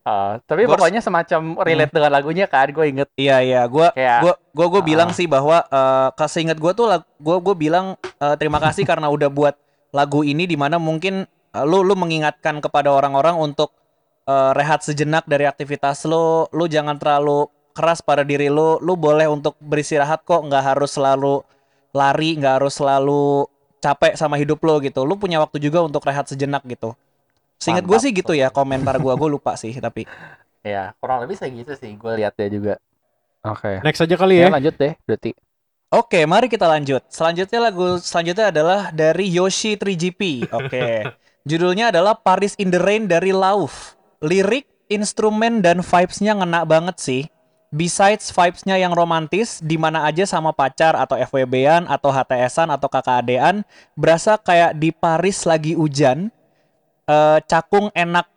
[0.00, 4.66] Ah, tapi Gua pokoknya semacam relate dengan lagunya kan, gue inget iya iya, gua gua
[4.72, 4.86] gua Ah.
[4.86, 9.12] bilang sih bahwa eh keseingat gua tuh lag- gua gua bilang eh, terima kasih karena
[9.12, 9.54] udah buat
[9.92, 13.76] lagu ini di mana mungkin eh, lu lu mengingatkan kepada orang-orang untuk
[14.24, 17.44] eh, rehat sejenak dari aktivitas lu, lu jangan terlalu
[17.76, 21.44] keras pada diri lu, lu boleh untuk beristirahat kok, nggak harus selalu
[21.92, 23.46] lari, nggak harus selalu
[23.80, 25.04] capek sama hidup lo gitu.
[25.04, 26.96] Lu punya waktu juga untuk rehat sejenak gitu.
[27.60, 30.04] Seingat gue sih gitu ya komentar gua, gue lupa sih tapi.
[30.60, 31.96] Ya, kurang lebih kayak gitu sih.
[31.96, 32.76] Gue lihat dia juga.
[33.40, 33.80] Oke.
[33.80, 34.60] Next aja kali Ya, ya.
[34.60, 35.32] lanjut deh, berarti.
[35.88, 37.00] Oke, mari kita lanjut.
[37.08, 40.52] Selanjutnya lagu selanjutnya adalah dari Yoshi 3GP.
[40.52, 41.08] Oke.
[41.48, 43.96] Judulnya adalah Paris in the Rain dari Lauf.
[44.20, 47.22] Lirik, instrumen dan vibes-nya ngena banget sih.
[47.72, 53.64] Besides vibes-nya yang romantis, di mana aja sama pacar atau FWB-an atau HTS-an atau KKAD-an,
[53.96, 56.28] berasa kayak di Paris lagi hujan.
[57.10, 58.30] Eh, cakung enak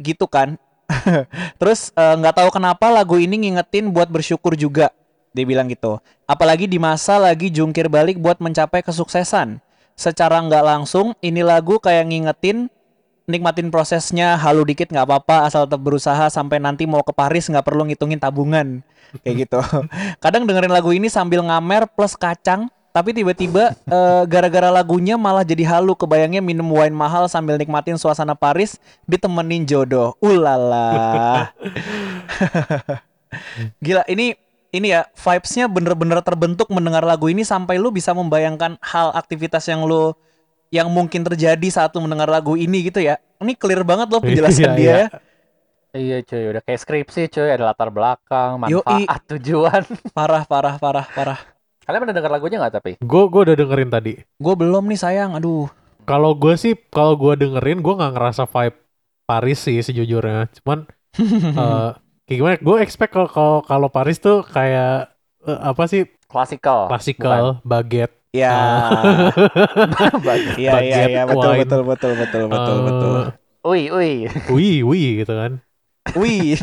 [0.00, 0.56] gitu kan.
[1.60, 4.88] Terus eh, nggak tahu kenapa lagu ini ngingetin buat bersyukur juga.
[5.36, 6.00] Dia bilang gitu.
[6.24, 9.60] Apalagi di masa lagi jungkir balik buat mencapai kesuksesan.
[9.92, 12.72] Secara nggak langsung, ini lagu kayak ngingetin
[13.28, 17.66] nikmatin prosesnya halu dikit nggak apa-apa asal tetap berusaha sampai nanti mau ke Paris nggak
[17.66, 18.80] perlu ngitungin tabungan
[19.20, 19.60] kayak gitu.
[20.24, 25.68] Kadang dengerin lagu ini sambil ngamer plus kacang tapi tiba-tiba eh, gara-gara lagunya malah jadi
[25.68, 30.16] halu kebayangnya minum wine mahal sambil nikmatin suasana Paris ditemenin jodoh.
[30.24, 31.52] Ulala.
[33.84, 34.32] Gila ini
[34.72, 39.84] ini ya vibes-nya bener-bener terbentuk mendengar lagu ini sampai lu bisa membayangkan hal aktivitas yang
[39.84, 40.16] lu
[40.72, 43.20] yang mungkin terjadi saat lu mendengar lagu ini gitu ya.
[43.44, 44.96] Ini clear banget loh penjelasan Iya, dia iya.
[44.96, 45.06] ya.
[45.96, 48.84] Iya cuy, udah kayak skripsi cuy, ada latar belakang, Yoi.
[48.84, 49.80] manfaat, tujuan.
[50.16, 51.55] Parah parah parah parah.
[51.86, 52.92] Kalian pernah denger lagunya nggak tapi?
[52.98, 54.12] Gue gue udah dengerin tadi.
[54.42, 55.38] Gue belum nih sayang.
[55.38, 55.70] Aduh.
[56.02, 58.78] Kalau gue sih, kalau gue dengerin, gue nggak ngerasa vibe
[59.22, 60.50] Paris sih sejujurnya.
[60.58, 60.90] Cuman
[61.62, 61.90] eh
[62.26, 62.54] kayak gimana?
[62.58, 65.14] Gue expect kalau kalau kalau Paris tuh kayak
[65.46, 66.90] eh, apa sih Klasikal.
[66.90, 68.14] klasikal, baguette.
[68.36, 68.52] Ya.
[70.12, 70.38] Bukan.
[70.60, 73.14] Iya iya iya betul betul betul betul betul Eh, betul.
[73.64, 74.12] Ui, ui.
[74.52, 75.52] Wih, wih gitu kan.
[76.12, 76.60] Wih.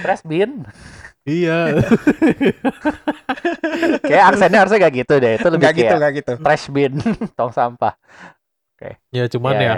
[0.00, 0.64] Fresh bean.
[1.24, 1.76] Iya.
[4.02, 5.34] Kayak aksennya harusnya gak gitu deh.
[5.36, 6.32] Itu lebih Enggak gitu kayak enggak gitu.
[6.40, 6.92] trash bin,
[7.38, 7.94] tong sampah.
[9.12, 9.74] ya cuman Iya, ya,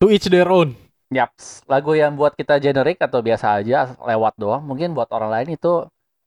[0.00, 0.72] to each their own.
[1.12, 5.54] Yaps, lagu yang buat kita generik atau biasa aja lewat doang, mungkin buat orang lain
[5.54, 5.84] itu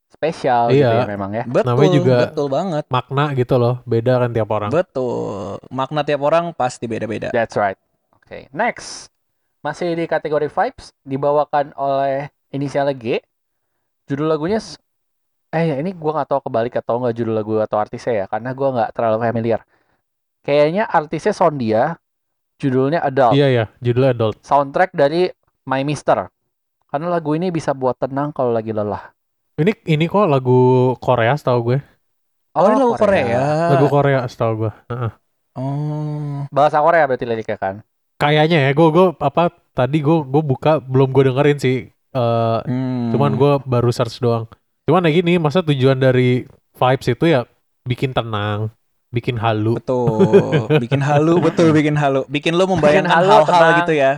[0.08, 1.04] spesial gitu Iya.
[1.04, 1.44] ya memang ya.
[1.50, 2.86] Betul Namanya juga- betul banget.
[2.88, 4.70] Makna gitu loh, beda kan tiap orang.
[4.70, 5.58] Betul.
[5.68, 7.34] Makna tiap orang pasti beda-beda.
[7.34, 7.78] That's right.
[8.14, 9.10] Oke, next.
[9.60, 13.20] Masih di kategori vibes, dibawakan oleh inisialnya G.
[14.10, 14.58] Judul lagunya
[15.54, 18.58] eh ya ini gua nggak tahu kebalik atau nggak judul lagu atau artisnya ya, karena
[18.58, 19.62] gua nggak terlalu familiar.
[20.42, 21.84] Kayaknya artisnya Sondia,
[22.58, 23.38] judulnya Adult.
[23.38, 24.36] Iya ya, judulnya adult.
[24.42, 25.30] Soundtrack dari
[25.70, 26.26] My Mister.
[26.90, 29.14] Karena lagu ini bisa buat tenang kalau lagi lelah.
[29.62, 31.80] Ini ini kok lagu Korea setahu gue.
[32.58, 33.42] Oh, ini lagu Korea.
[33.78, 34.72] Lagu Korea setahu gue.
[34.90, 35.12] Heeh.
[35.54, 36.50] Oh.
[36.50, 37.76] Bahasa Korea berarti liriknya kan.
[38.18, 41.78] Kayaknya ya, gue gue apa tadi gue gue buka belum gue dengerin sih.
[42.10, 43.14] Eh Hmm.
[43.14, 44.46] cuman gue baru search doang.
[44.86, 47.46] Cuman ya gini, masa tujuan dari vibes itu ya
[47.86, 48.74] bikin tenang,
[49.10, 49.78] bikin halu.
[49.78, 52.26] betul, bikin halu, betul bikin halu.
[52.26, 53.78] Bikin lo membayangkan halu, hal-hal tenang.
[53.86, 54.12] gitu ya.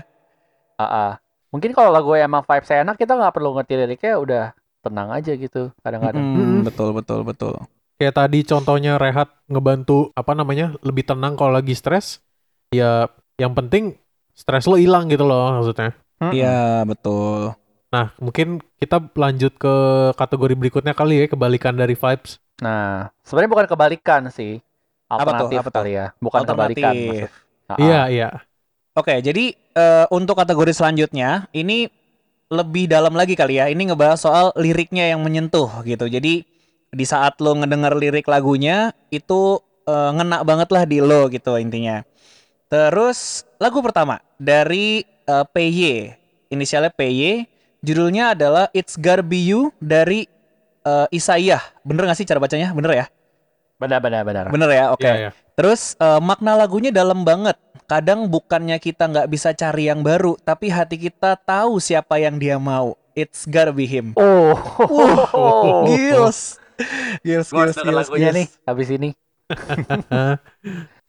[0.80, 1.12] Ah, ah.
[1.52, 4.44] Mungkin kalau lagu emang vibes enak kita nggak perlu ngerti liriknya udah
[4.82, 6.24] tenang aja gitu kadang-kadang.
[6.24, 6.60] Mm, Mm-mm.
[6.64, 7.54] betul betul betul.
[8.00, 12.24] Kayak tadi contohnya rehat ngebantu apa namanya lebih tenang kalau lagi stres.
[12.72, 14.00] Ya yang penting
[14.32, 15.92] stres lo hilang gitu loh maksudnya.
[16.32, 17.52] Iya, betul.
[17.92, 19.74] Nah mungkin kita lanjut ke
[20.16, 22.40] kategori berikutnya kali ya kebalikan dari vibes.
[22.62, 24.62] Nah, sebenarnya bukan kebalikan sih.
[25.10, 25.52] Apa tuh?
[25.52, 25.74] Alternatif Apa tuh?
[25.74, 26.06] kali ya.
[26.22, 27.30] Bukan kebalikan maksud.
[27.68, 27.78] Ah, ah.
[27.82, 28.30] Iya iya.
[28.96, 31.88] Oke, jadi eh, untuk kategori selanjutnya ini
[32.52, 33.72] lebih dalam lagi kali ya.
[33.72, 36.08] Ini ngebahas soal liriknya yang menyentuh gitu.
[36.12, 36.44] Jadi
[36.92, 42.04] di saat lo ngedenger lirik lagunya itu eh, ngena banget lah di lo gitu intinya.
[42.72, 45.80] Terus lagu pertama dari eh, PY,
[46.52, 47.48] inisialnya PY,
[47.82, 50.30] judulnya adalah It's Gotta Be You dari
[50.82, 51.62] eh, Isaiah.
[51.82, 52.72] Bener gak sih cara bacanya?
[52.72, 53.06] Bener ya?
[53.82, 54.46] Benar benar benar.
[54.54, 54.86] Bener ya?
[54.94, 55.06] Oke.
[55.06, 55.32] Iya, iya.
[55.58, 57.58] Terus eh, makna lagunya dalam banget.
[57.90, 62.56] Kadang bukannya kita nggak bisa cari yang baru, tapi hati kita tahu siapa yang dia
[62.56, 62.96] mau.
[63.12, 64.16] It's gotta be him.
[64.16, 64.56] Oh.
[65.36, 65.84] Oh.
[65.92, 66.56] Gils.
[67.22, 68.38] Gils, gils, gils, lagunya gils.
[68.40, 69.10] nih habis ini.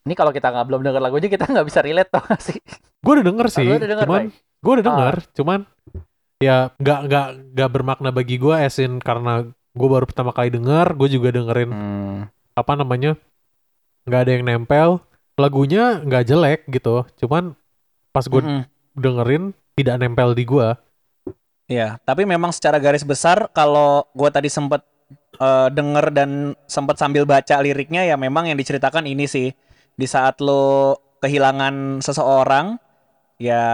[0.03, 2.59] Ini kalau kita nggak belum denger lagunya kita nggak bisa relate tau gak sih?
[2.99, 4.89] Gue udah denger sih, udah denger, cuman gue udah Ah.
[4.91, 5.59] denger, cuman
[6.43, 9.47] ya nggak nggak nggak bermakna bagi gue, esin karena
[9.79, 12.19] gue baru pertama kali denger, gue juga dengerin Hmm.
[12.53, 13.17] apa namanya
[14.05, 14.89] nggak ada yang nempel,
[15.39, 17.55] lagunya nggak jelek gitu, cuman
[18.13, 18.63] pas gue Mm-mm.
[18.99, 19.45] dengerin
[19.79, 20.69] tidak nempel di gue.
[21.71, 24.83] Iya, tapi memang secara garis besar kalau gua tadi sempet
[25.41, 26.31] eh, denger dan
[26.69, 29.49] sempet sambil baca liriknya ya memang yang diceritakan ini sih.
[29.97, 32.77] Di saat lo kehilangan seseorang
[33.41, 33.65] ya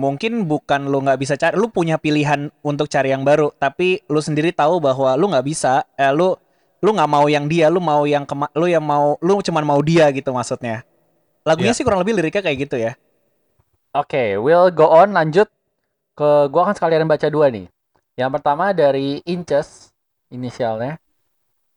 [0.00, 4.20] mungkin bukan lu nggak bisa cari, lu punya pilihan untuk cari yang baru, tapi lu
[4.24, 6.32] sendiri tahu bahwa lu nggak bisa, eh, lu
[6.80, 9.80] lu nggak mau yang dia, lu mau yang kema lu yang mau, lu cuman mau
[9.84, 10.80] dia gitu maksudnya.
[11.44, 11.76] Lagunya Iya.
[11.76, 12.92] sih kurang lebih liriknya kayak gitu ya.
[13.92, 15.50] Oke, we'll go on lanjut
[16.14, 17.66] ke gua akan sekalian baca dua nih.
[18.16, 19.90] Yang pertama dari Inches
[20.30, 20.96] inisialnya.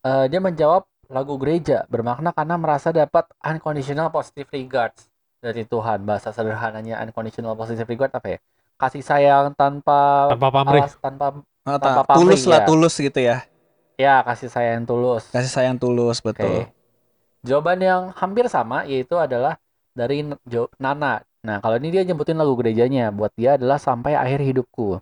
[0.04, 5.13] Eh, dia menjawab lagu gereja bermakna karena merasa dapat unconditional positive regards
[5.44, 6.08] dari Tuhan.
[6.08, 8.40] Bahasa sederhananya unconditional positive regard apa ya?
[8.80, 10.82] Kasih sayang tanpa Tanpa pamrih.
[10.88, 12.68] alas tanpa Oh, Tanpa tak- tulus pamrih, lah, ya.
[12.68, 13.38] tulus gitu ya.
[13.96, 15.28] ya kasih sayang tulus.
[15.32, 16.68] Kasih sayang tulus betul.
[17.44, 19.60] Jawaban yang hampir sama yaitu adalah
[19.96, 21.24] dari Jo- Nana.
[21.44, 23.12] Nah, kalau ini dia nyebutin lagu gerejanya.
[23.12, 25.00] Buat dia adalah sampai akhir hidupku.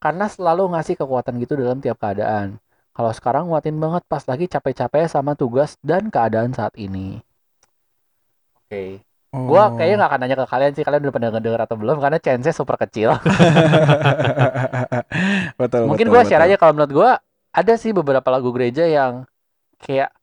[0.00, 2.60] Karena selalu ngasih kekuatan gitu dalam tiap keadaan.
[2.92, 7.20] Kalau sekarang nguatin banget pas lagi capek-capek sama tugas dan keadaan saat ini.
[8.60, 9.00] Oke.
[9.34, 9.74] Oh.
[9.74, 10.84] kayaknya nggak akan nanya ke kalian sih.
[10.86, 11.96] Kalian udah pernah ngedenger atau belum.
[11.98, 13.18] Karena chance-nya super kecil.
[15.60, 15.90] betul.
[15.90, 17.10] Mungkin gua share aja kalau menurut gua
[17.54, 19.26] ada sih beberapa lagu gereja yang
[19.82, 20.14] kayak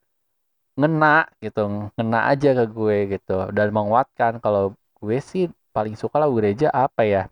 [0.76, 4.40] ngena gitu, ngena aja ke gue gitu dan menguatkan.
[4.40, 7.22] Kalau gue sih paling suka lagu gereja apa ya?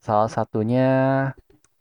[0.00, 0.88] Salah satunya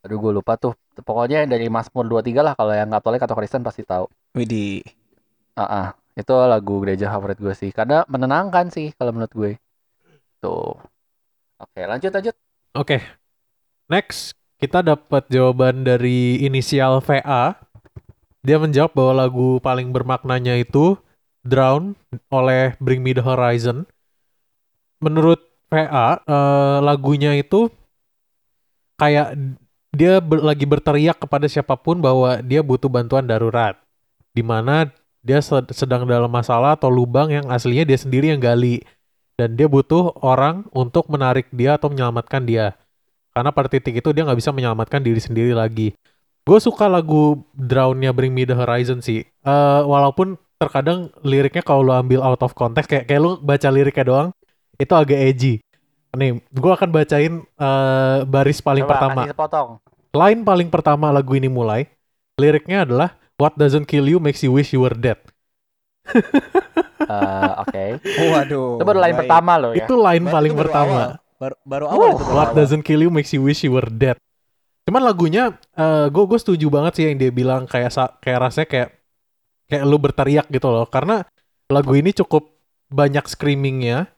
[0.02, 0.76] aduh gue lupa tuh.
[0.92, 4.12] Pokoknya yang dari Mazmur 23 lah kalau yang Katolik atau Kristen pasti tahu.
[4.36, 4.84] Widih.
[5.56, 5.88] Ah, ah.
[6.16, 9.52] Itu lagu gereja favorit gue sih karena menenangkan sih kalau menurut gue.
[10.44, 10.76] Tuh.
[11.62, 12.36] Oke, lanjut lanjut.
[12.74, 12.98] Oke.
[13.92, 17.58] Next, kita dapat jawaban dari inisial VA.
[18.42, 20.98] Dia menjawab bahwa lagu paling bermaknanya itu
[21.42, 21.98] Drown
[22.30, 23.90] oleh Bring Me The Horizon.
[25.02, 27.70] Menurut VA, eh, lagunya itu
[29.02, 29.34] kayak
[29.92, 33.76] dia lagi berteriak kepada siapa pun bahwa dia butuh bantuan darurat.
[34.32, 34.88] Di mana
[35.22, 38.82] dia sed- sedang dalam masalah atau lubang yang aslinya dia sendiri yang gali.
[39.40, 42.78] Dan dia butuh orang untuk menarik dia atau menyelamatkan dia
[43.32, 45.96] karena pada titik itu dia nggak bisa menyelamatkan diri sendiri lagi.
[46.44, 49.24] Gue suka lagu Drown-nya Bring Me The Horizon sih.
[49.24, 54.06] Eh, walaupun terkadang liriknya kalau lo ambil out of context kayak kayak lo baca liriknya
[54.06, 54.30] doang
[54.78, 55.54] itu agak edgy.
[56.12, 59.22] Nih, gue akan bacain eh, baris paling Coba pertama.
[59.32, 59.70] sepotong.
[60.12, 61.88] Line paling pertama lagu ini mulai,
[62.36, 65.18] liriknya adalah What doesn't kill you makes you wish you were dead.
[67.02, 67.86] Eh, Oke.
[68.30, 68.78] Waduh.
[68.78, 69.22] Itu baru line baik.
[69.26, 69.84] pertama loh ya.
[69.84, 70.94] Itu line Baru- paling itu baru pertama.
[70.94, 71.10] awal.
[71.36, 72.58] Baru, baru awal itu baru What awal.
[72.62, 74.18] doesn't kill you makes you wish you were dead.
[74.86, 75.58] Cuman lagunya
[76.08, 78.90] gue gue setuju banget sih yang dia bilang kayak kayak rasanya kayak
[79.66, 81.24] kayak lu berteriak gitu loh karena
[81.68, 82.46] lagu ini cukup
[82.88, 84.10] banyak screamingnya.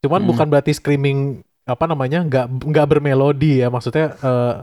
[0.00, 0.28] Cuman Hmm.
[0.30, 4.54] bukan berarti screaming apa namanya nggak nggak bermelodi ya maksudnya eh,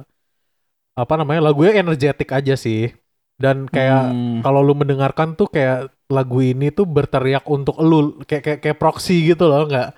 [0.95, 2.89] apa namanya lagunya energetik aja sih
[3.35, 4.39] dan kayak Hmm.
[4.39, 9.25] kalau lu mendengarkan tuh kayak lagu ini tuh berteriak untuk lu kayak kayak kayak proxy
[9.25, 9.91] gitu loh nggak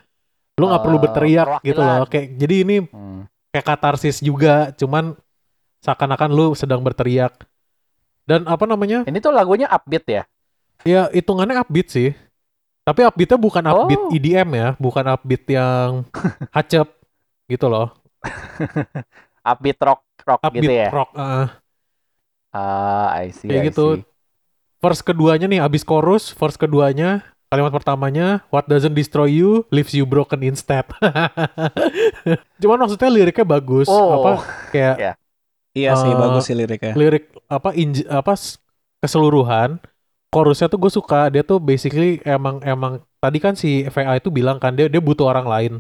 [0.58, 3.30] lu nggak perlu Eh, berteriak gitu loh kayak jadi ini Hmm.
[3.50, 5.14] kayak katarsis juga cuman
[5.80, 7.46] seakan-akan lu sedang berteriak
[8.26, 10.24] dan apa namanya Ini tuh lagunya upbeat ya.
[10.82, 12.10] ya hitungannya upbeat sih
[12.82, 14.10] tapi upbeatnya bukan upbeat Oh.
[14.10, 15.90] EDM ya bukan upbeat yang
[16.56, 16.90] hacep
[17.46, 17.94] gitu loh
[19.44, 20.90] Upbeat rock rock upbeat gitu ya.
[20.90, 21.48] rock eh.
[22.58, 23.46] Ah, I see.
[23.46, 23.88] Kayak I gitu.
[23.94, 24.06] see.
[24.78, 30.06] verse keduanya nih abis chorus verse keduanya kalimat pertamanya what doesn't destroy you leaves you
[30.06, 30.86] broken instead
[32.62, 34.22] cuman maksudnya liriknya bagus Oh.
[34.22, 34.32] apa
[34.70, 35.14] kayak Ya.
[35.74, 36.94] Iya sih, Eh, bagus sih liriknya.
[36.94, 38.34] lirik apa inj apa
[38.98, 39.78] keseluruhan
[40.30, 44.58] chorusnya tuh gue suka dia tuh basically emang emang tadi kan si VA itu bilang
[44.58, 45.74] kan dia dia butuh orang lain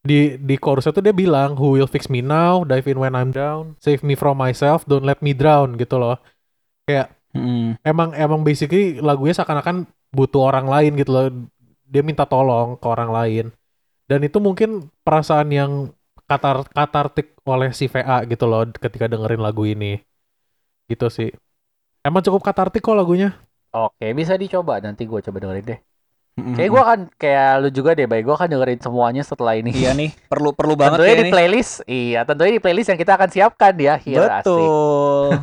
[0.00, 2.64] di di chorusnya tuh dia bilang who will fix me now?
[2.64, 3.76] Dive in when I'm down.
[3.84, 4.84] Save me from myself.
[4.88, 5.76] Don't let me drown.
[5.76, 6.16] Gitu loh.
[6.88, 7.78] Kayak Mm.
[7.86, 11.26] emang emang basically lagunya seakan-akan butuh orang lain gitu loh.
[11.86, 13.44] Dia minta tolong ke orang lain.
[14.10, 15.72] Dan itu mungkin perasaan yang
[16.30, 19.98] katar katartik oleh si VA gitu loh ketika dengerin lagu ini.
[20.90, 21.30] Gitu sih.
[22.06, 23.36] Emang cukup katartik kok lagunya.
[23.84, 24.74] Oke, bisa dicoba.
[24.84, 25.78] Nanti gue coba dengerin deh.
[26.40, 26.54] Mm-mm.
[26.54, 29.70] Kayak gue akan kayak lu juga deh, baik gue akan dengerin semuanya setelah ini.
[29.70, 31.30] Iya nih, perlu perlu banget tentunya ya di ini.
[31.30, 31.72] playlist.
[31.84, 33.94] Iya, tentunya di playlist yang kita akan siapkan ya.
[33.96, 34.26] Here.
[34.40, 35.36] Betul.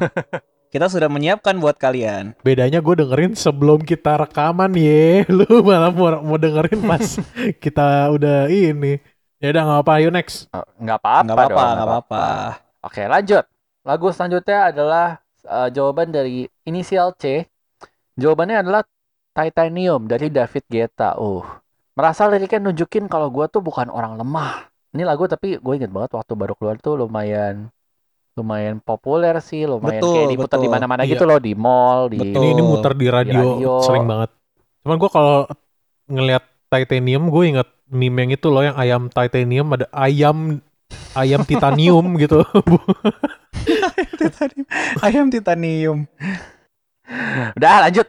[0.67, 2.35] Kita sudah menyiapkan buat kalian.
[2.43, 7.15] bedanya gue dengerin sebelum kita rekaman ye lu malah mau, mau dengerin pas
[7.63, 8.99] kita udah ini
[9.39, 12.23] ya udah nggak apa ayo next Oh, Nggak apa-apa Nggak apa-apa, nggak apa-apa.
[12.83, 13.43] Oke, lanjut.
[13.81, 15.07] Lagu selanjutnya adalah
[15.41, 17.47] eh, jawaban dari inisial C.
[18.19, 18.81] Jawabannya adalah
[19.37, 21.13] Titanium dari David Guetta.
[21.21, 21.45] Uh,
[21.93, 24.65] merasa liriknya nunjukin kalau gue tuh bukan orang lemah.
[24.97, 27.69] Ini lagu tapi gue inget banget waktu baru keluar tuh lumayan
[28.33, 31.17] lumayan populer sih, lumayan Betul, kayak diputar di mana-mana Iya.
[31.17, 32.37] gitu loh, di mall, di Betul.
[32.37, 33.73] ini ini muter di radio, radio.
[33.81, 34.29] sering banget
[34.87, 35.43] cuman gue kalau
[36.07, 40.63] ngelihat titanium gue inget meme yang itu loh yang ayam titanium ada ayam
[41.11, 42.39] ayam titanium gitu
[44.21, 44.65] titanium.
[45.03, 45.97] Ayam titanium.
[47.59, 48.07] Udah lanjut.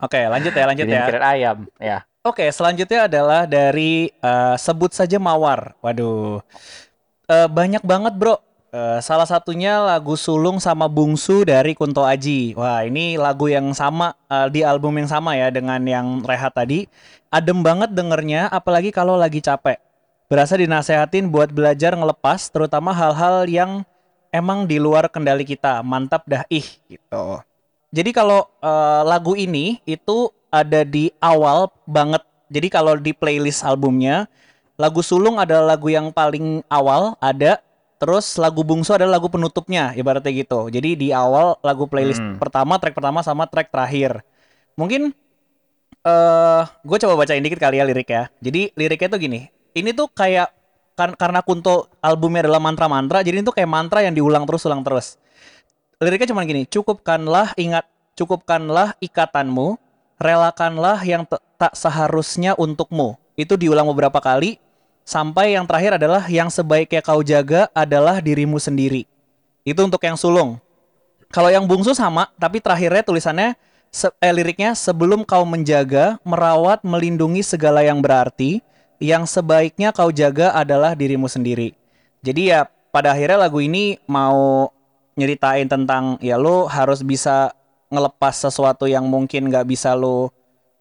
[0.00, 1.04] Oke, lanjut ya, lanjut ya.
[1.20, 1.58] ayam.
[1.76, 1.98] Ya.
[2.20, 5.76] Oke, selanjutnya adalah dari eh, sebut saja Mawar.
[5.80, 6.44] Waduh,
[7.30, 8.42] Eh, banyak banget bro.
[8.74, 12.58] Eh, salah satunya lagu Sulung sama Bungsu dari Kunto Aji.
[12.58, 16.90] Wah, ini lagu yang sama eh, di album yang sama ya dengan yang Rehat tadi.
[17.30, 19.78] Adem banget dengernya, apalagi kalau lagi capek.
[20.26, 23.86] Berasa dinasehatin buat belajar ngelepas, terutama hal-hal yang
[24.34, 25.86] emang di luar kendali kita.
[25.86, 27.42] Mantap dah ih gitu.
[27.90, 32.22] Jadi kalau eh, lagu ini itu ada di awal banget.
[32.50, 34.26] Jadi kalau di playlist albumnya,
[34.74, 37.62] lagu Sulung adalah lagu yang paling awal ada.
[38.00, 40.72] Terus lagu Bungsu adalah lagu penutupnya, ibaratnya gitu.
[40.72, 42.40] Jadi di awal lagu playlist Hmm.
[42.40, 44.24] pertama, track pertama sama track terakhir.
[44.74, 45.12] Mungkin
[46.00, 48.32] eh gue coba bacain dikit kali ya lirik ya.
[48.40, 49.40] Jadi liriknya tuh gini.
[49.76, 50.48] Ini tuh kayak
[50.96, 54.80] kar- karena Kunto albumnya adalah mantra-mantra, jadi ini tuh kayak mantra yang diulang terus ulang
[54.80, 55.20] terus.
[56.00, 57.84] Liriknya cuma gini, cukupkanlah ingat,
[58.16, 59.76] cukupkanlah ikatanmu,
[60.16, 61.28] relakanlah yang
[61.60, 63.20] tak seharusnya untukmu.
[63.36, 64.56] Itu diulang beberapa kali
[65.04, 69.04] sampai yang terakhir adalah yang sebaiknya kau jaga adalah dirimu sendiri.
[69.60, 70.56] Itu untuk yang sulung.
[71.28, 73.52] Kalau yang bungsu sama, tapi terakhirnya tulisannya
[73.92, 78.64] se- eh, liriknya sebelum kau menjaga, merawat, melindungi segala yang berarti,
[79.04, 81.76] yang sebaiknya kau jaga adalah dirimu sendiri.
[82.24, 84.72] Jadi ya pada akhirnya lagu ini mau
[85.20, 87.52] nyeritain tentang ya lo harus bisa
[87.92, 90.32] ngelepas sesuatu yang mungkin nggak bisa lo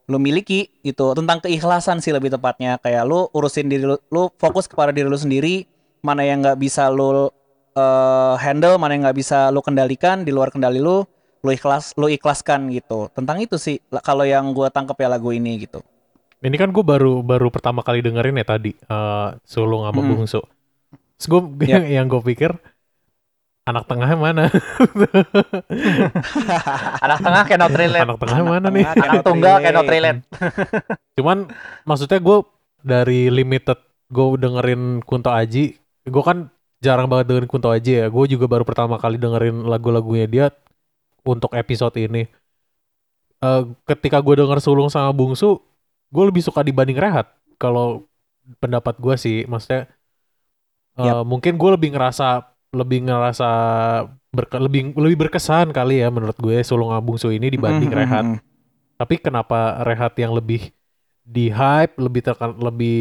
[0.10, 1.14] lo miliki gitu.
[1.14, 2.80] Tentang keikhlasan sih lebih tepatnya.
[2.82, 5.68] Kayak lo urusin diri lo, lo fokus kepada diri lo sendiri
[6.02, 7.30] mana yang nggak bisa lo
[7.76, 11.06] eh, handle mana yang nggak bisa lo kendalikan di luar kendali lo
[11.40, 13.12] lo ikhlas lo ikhlaskan gitu.
[13.14, 15.84] Tentang itu sih la- kalau yang gue tangkep ya lagu ini gitu.
[16.40, 20.10] Ini kan gue baru baru pertama kali dengerin ya tadi eh, sulung sama Mm-mm.
[20.24, 20.42] bungsu.
[21.20, 21.80] Terus gue Ya.
[22.02, 22.56] yang gue pikir
[23.68, 24.44] anak tengahnya mana
[27.04, 28.04] Anak tengah cannot relate.
[28.04, 30.20] anak tengahnya mana nih tengah Anak tunggal cannot relate.
[31.18, 31.38] Cuman
[31.86, 32.38] maksudnya gue
[32.82, 36.50] dari limited gue dengerin Kunto Aji, gue kan
[36.82, 38.08] jarang banget dengerin Kunto Aji ya.
[38.10, 40.46] Gue juga baru pertama kali dengerin lagu-lagunya dia
[41.22, 42.26] untuk episode ini.
[43.40, 45.62] Eh, ketika gue denger Sulung sama Bungsu,
[46.12, 47.30] gue lebih suka dibanding Rehat.
[47.62, 48.08] Kalau
[48.60, 49.88] pendapat gue sih, maksudnya
[51.00, 51.24] eh, Yap.
[51.28, 53.46] mungkin gue lebih ngerasa lebih ngerasa
[54.36, 58.00] berke- lebih lebih berkesan kali ya menurut gue Sulung sama Bungsu ini dibanding Mm, mm,
[58.00, 58.26] Rehat.
[58.26, 58.40] mm, mm.
[59.00, 60.72] Tapi kenapa Rehat yang lebih
[61.26, 62.98] di hype, lebih terken- lebih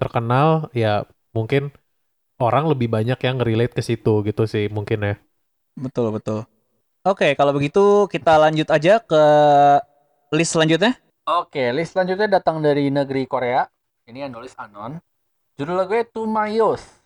[0.00, 1.04] terkenal, ya
[1.36, 1.72] mungkin
[2.42, 5.14] orang lebih banyak yang relate ke situ gitu sih mungkin ya.
[5.76, 6.38] betul betul
[7.06, 9.22] oke kalau begitu kita lanjut aja ke
[10.32, 13.62] list selanjutnya Oke, list selanjutnya datang dari negeri Korea.
[14.10, 14.98] Ini yang nulis Anon.
[15.58, 17.01] Judul lagunya Tumayos.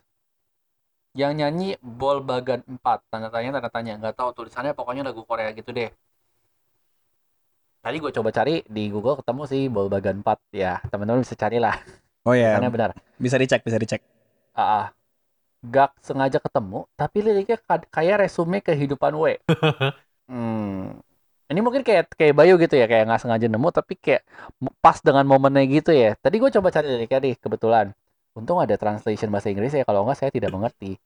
[1.17, 3.01] Yang nyanyi Bol Bagan 4.
[3.09, 3.93] Tanda tanya, tanda tanya.
[3.97, 5.89] Nggak tahu tulisannya pokoknya lagu Korea gitu deh.
[7.81, 10.39] Tadi gue coba cari di Google ketemu sih Bol Bagan 4.
[10.53, 11.77] Ya, teman-teman bisa carilah.
[12.27, 12.91] oh ya Tulisannya benar.
[13.17, 14.03] bisa dicek bisa dicek
[14.53, 14.87] Ah, ah.
[15.63, 19.41] Gak sengaja ketemu, tapi liriknya ka- kayak resume kehidupan we.
[20.27, 20.99] Hmm.
[21.47, 24.27] Ini mungkin kayak kayak Bayu gitu ya, kayak nggak sengaja nemu, tapi kayak
[24.83, 26.19] pas dengan momennya gitu ya.
[26.19, 27.95] Tadi gue coba cari liriknya nih, kebetulan.
[28.37, 31.01] Untung ada translation bahasa Inggris ya, kalau nggak saya tidak mengerti.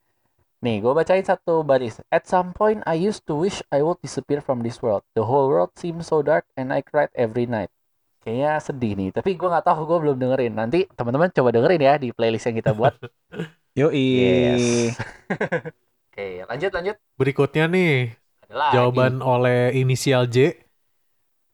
[0.60, 2.02] Nih, gue bacain satu baris.
[2.12, 5.06] At some point, I used to wish I would disappear from this world.
[5.16, 7.72] The whole world seems so dark, and I cried every night.
[8.20, 10.52] Kayaknya sedih nih, tapi gue nggak tahu, gue belum dengerin.
[10.52, 12.92] Nanti teman-teman coba dengerin ya di playlist yang kita buat.
[13.78, 14.98] yoi Yes.
[16.12, 16.96] Oke, lanjut lanjut.
[17.16, 18.12] Berikutnya nih,
[18.50, 18.74] Ada lagi.
[18.76, 20.58] jawaban oleh inisial J.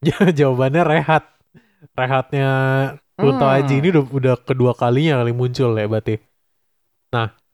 [0.41, 1.25] Jawabannya Rehat.
[1.95, 2.51] Rehatnya
[3.17, 3.57] Kunto Hmm.
[3.57, 6.21] Aji ini udah, udah kedua kalinya kali muncul ya berarti.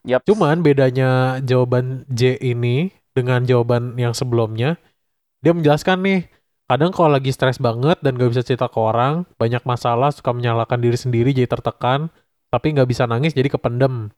[0.02, 0.26] Yap.
[0.26, 4.74] Cuman bedanya jawaban J ini dengan jawaban yang sebelumnya,
[5.38, 6.20] dia menjelaskan nih,
[6.66, 10.82] kadang kalau lagi stres banget dan gak bisa cerita ke orang, banyak masalah, suka menyalahkan
[10.82, 12.10] diri sendiri jadi tertekan,
[12.50, 14.10] tapi nggak bisa nangis jadi kependem.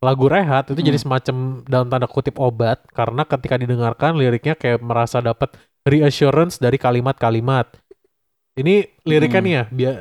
[0.00, 0.88] Lagu Rehat itu Hmm.
[0.88, 1.36] jadi semacam
[1.68, 5.52] dalam tanda kutip obat, karena ketika didengarkan liriknya kayak merasa dapat
[5.84, 7.76] reassurance dari kalimat-kalimat.
[8.56, 9.46] Ini liriknya Hmm.
[9.46, 9.94] nih ya, biar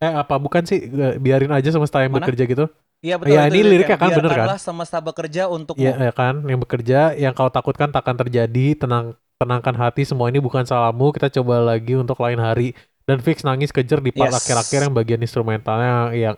[0.00, 0.88] eh apa bukan sih
[1.20, 2.24] biarin aja semesta yang Mana?
[2.24, 2.64] bekerja gitu.
[3.00, 3.32] Iya betul.
[3.32, 4.28] Ya, itu ini liriknya kan bener kan?
[4.28, 5.80] Biarkanlah semesta bekerja untukmu.
[5.80, 10.36] Iya ya kan, yang bekerja, yang kau takutkan takkan terjadi, tenang tenangkan hati, semua ini
[10.36, 12.76] bukan salahmu, kita coba lagi untuk lain hari.
[13.08, 14.44] Dan fix nangis kejer di part Yes.
[14.44, 16.36] akhir-akhir yang bagian instrumentalnya yang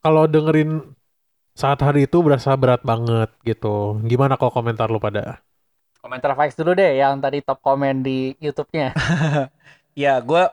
[0.00, 0.96] kalau dengerin
[1.52, 4.00] saat hari itu berasa berat banget gitu.
[4.08, 5.44] Gimana kalau komentar lu pada?
[6.00, 8.96] Komentar Vikes dulu deh yang tadi top komen di YouTube-nya.
[9.98, 10.46] Ya, gue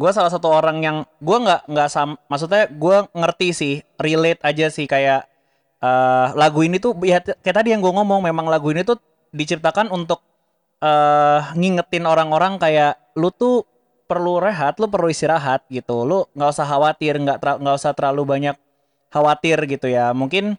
[0.00, 4.72] Gue salah satu orang yang gue nggak nggak sam, maksudnya gue ngerti sih, relate aja
[4.72, 5.28] sih kayak
[5.80, 8.96] eh lagu ini tuh ya kayak tadi yang gue ngomong memang lagu ini tuh
[9.36, 10.24] diciptakan untuk
[10.80, 13.68] eh ngingetin orang-orang kayak lu tuh
[14.08, 16.08] perlu rehat, lu perlu istirahat gitu.
[16.08, 18.56] Lu nggak usah khawatir, nggak nggak usah terlalu banyak
[19.12, 20.16] khawatir gitu ya.
[20.16, 20.56] Mungkin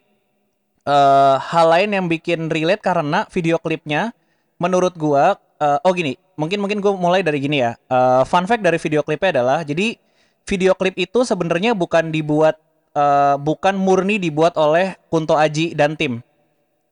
[0.86, 4.14] eh hal lain yang bikin relate karena video klipnya
[4.62, 7.78] menurut gua eh, oh gini, mungkin mungkin gue mulai dari gini ya.
[7.78, 9.94] Eh, fun fact dari video klipnya adalah jadi
[10.42, 12.58] video klip itu sebenarnya bukan dibuat
[12.98, 16.18] eh, bukan murni dibuat oleh Kunto Aji dan tim.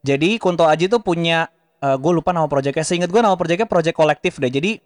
[0.07, 1.51] Jadi Kunto Aji tuh punya
[1.81, 2.85] gue lupa nama proyeknya.
[2.85, 4.53] Seingat gue nama proyeknya project kolektif deh.
[4.53, 4.81] Jadi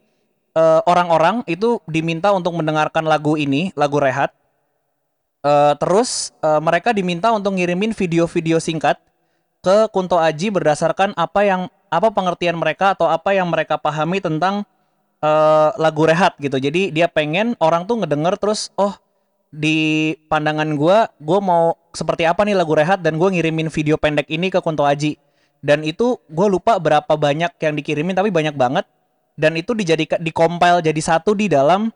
[0.55, 4.31] eh, orang-orang itu diminta untuk mendengarkan lagu ini, lagu Rehat.
[5.45, 8.97] Eh, terus eh, mereka diminta untuk ngirimin video-video singkat
[9.61, 14.67] ke Kunto Aji berdasarkan apa yang apa pengertian mereka atau apa yang mereka pahami tentang
[15.23, 16.59] eh, lagu Rehat gitu.
[16.59, 18.95] Jadi dia pengen orang tuh ngedenger terus oh
[19.55, 21.65] di pandangan gua gua mau
[21.95, 25.17] seperti apa nih lagu Rehat dan gua ngirimin video pendek ini ke Kunto Aji.
[25.65, 28.85] Dan itu gue lupa berapa banyak yang dikirimin tapi banyak banget
[29.33, 31.89] dan itu dijadikan dikompil jadi satu di dalam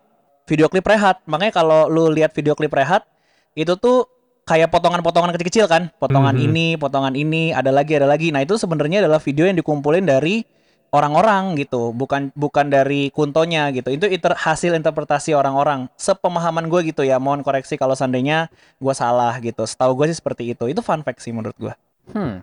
[0.49, 1.21] video klip Rehat.
[1.29, 3.05] Makanya kalau lu lihat video klip Rehat
[3.53, 4.09] itu tuh
[4.49, 6.47] kayak potongan-potongan kecil-kecil kan, potongan Mhm.
[6.49, 8.33] ini, potongan ini, ada lagi, ada lagi.
[8.33, 10.49] Nah itu sebenarnya adalah video yang dikumpulin dari
[10.89, 13.93] orang-orang gitu, bukan bukan dari kuntonya gitu.
[13.93, 15.93] Itu inter- hasil interpretasi orang-orang.
[16.01, 18.49] Sepemahaman gue gitu ya, mohon koreksi kalau seandainya
[18.81, 19.69] gue salah gitu.
[19.69, 20.65] Setahu gue sih seperti itu.
[20.65, 21.75] Itu fun fact sih menurut gue.
[22.17, 22.41] Hmm.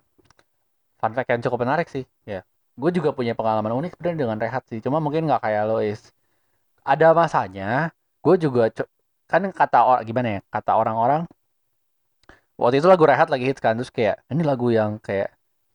[1.01, 2.05] Fun fact yang cukup menarik sih.
[2.29, 2.45] Ya.
[2.77, 4.77] Gue juga punya pengalaman unik sebenarnya dengan rehat sih.
[4.77, 6.13] Cuma mungkin nggak kayak lo is.
[6.85, 7.89] Ada masanya,
[8.21, 8.69] gue juga
[9.25, 10.39] kan kata orang gimana ya?
[10.53, 11.25] Kata orang-orang
[12.61, 15.29] waktu itu lagu rehat lagi hits kan terus kayak ini lagu yang kayak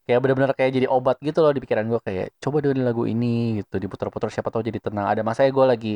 [0.07, 3.61] kayak benar-benar kayak jadi obat gitu loh di pikiran gue kayak coba dengerin lagu ini
[3.62, 5.93] gitu diputar-putar siapa tahu jadi tenang ada masanya gue lagi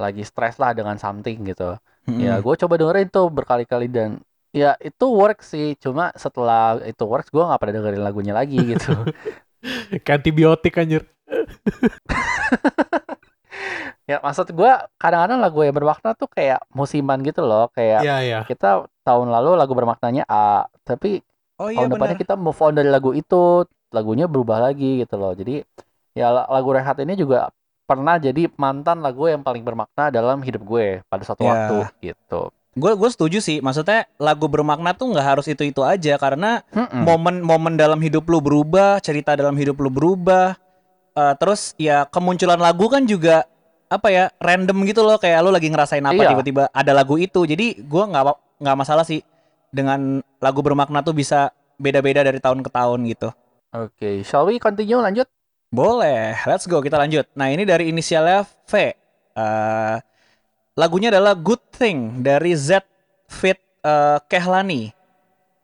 [0.00, 1.76] lagi stres lah dengan something gitu
[2.16, 2.44] ya Mm-mm.
[2.44, 4.10] gue coba dengerin tuh berkali-kali dan
[4.52, 8.92] ya itu work sih cuma setelah itu works gue nggak pernah dengerin lagunya lagi gitu
[10.04, 11.02] Kayak antibiotik anjir.
[14.12, 18.38] ya maksud gue kadang-kadang lagu yang bermakna tuh kayak musiman gitu loh kayak Iya, iya.
[18.44, 21.24] kita tahun lalu lagu bermaknanya A tapi
[21.56, 22.22] oh iya tahun depannya benar.
[22.22, 25.64] kita move on dari lagu itu lagunya berubah lagi gitu loh jadi
[26.12, 27.48] ya la- lagu rehat ini juga
[27.82, 31.50] pernah jadi mantan lagu yang paling bermakna dalam hidup gue pada suatu Ya.
[31.50, 33.60] waktu gitu Gue gue setuju sih.
[33.60, 38.96] Maksudnya lagu bermakna tuh nggak harus itu itu aja karena momen-momen dalam hidup lu berubah,
[38.96, 40.56] cerita dalam hidup lu berubah.
[41.12, 43.44] Eh, terus ya kemunculan lagu kan juga
[43.92, 46.32] apa ya random gitu loh kayak lu lagi ngerasain apa Iya.
[46.32, 47.44] tiba-tiba ada lagu itu.
[47.44, 48.24] Jadi gua nggak
[48.64, 49.20] nggak masalah sih
[49.68, 53.28] dengan lagu bermakna tuh bisa beda-beda dari tahun ke tahun gitu.
[53.72, 55.28] Oke, shall we continue lanjut?
[55.68, 57.24] Boleh, let's go kita lanjut.
[57.32, 58.72] Nah ini dari inisialnya V.
[59.32, 59.96] Eh,
[60.72, 62.84] lagunya adalah Good Thing dari Z
[63.28, 64.92] Fit eh, Kehlani.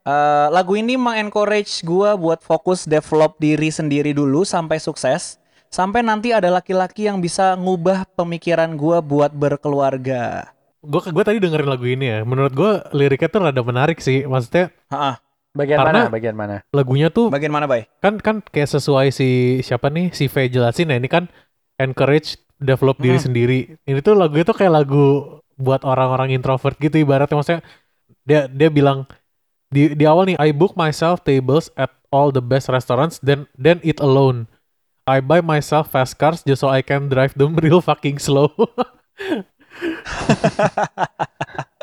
[0.03, 5.38] Eh, lagu ini mengencourage gua buat fokus develop diri sendiri dulu sampai sukses.
[5.69, 10.49] Sampai nanti ada laki-laki yang bisa ngubah pemikiran gua buat berkeluarga.
[10.79, 12.19] Gue gue tadi dengerin lagu ini ya.
[12.23, 14.25] Menurut gue liriknya tuh rada menarik sih.
[14.25, 16.13] Maksudnya Ha Bagian Karena- mana?
[16.13, 16.55] Bagian mana?
[16.69, 17.89] lagunya tuh Bagian mana, Bay?
[17.99, 21.25] kan kan kayak sesuai si siapa nih si V jelasin ya ini kan
[21.75, 23.25] encourage develop diri Hmm.
[23.25, 25.05] sendiri ini tuh lagunya tuh kayak lagu
[25.57, 27.61] buat orang-orang introvert gitu ibaratnya maksudnya
[28.23, 29.09] dia dia bilang
[29.67, 33.81] di di awal nih I book myself tables at all the best restaurants then then
[33.81, 34.45] eat alone
[35.09, 38.53] I buy myself fast cars just so I can drive them real fucking slow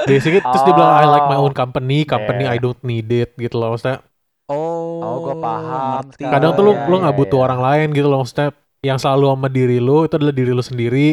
[0.07, 2.55] Basically terus dia bilang I like my own company company Yeah.
[2.55, 4.03] I don't need it gitu loh maksudnya
[4.49, 6.15] Oh, Oh, gua paham ngerti.
[6.15, 6.33] sekarang.
[6.33, 7.45] kadang tuh lu iya, lu nggak iya, butuh iya.
[7.47, 8.49] orang lain gitu loh maksudnya
[8.87, 11.07] yang selalu sama diri lu itu adalah diri lu sendiri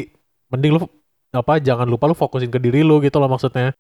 [0.52, 0.80] mending lu
[1.34, 3.74] apa jangan lupa lu fokusin ke diri lu gitu loh maksudnya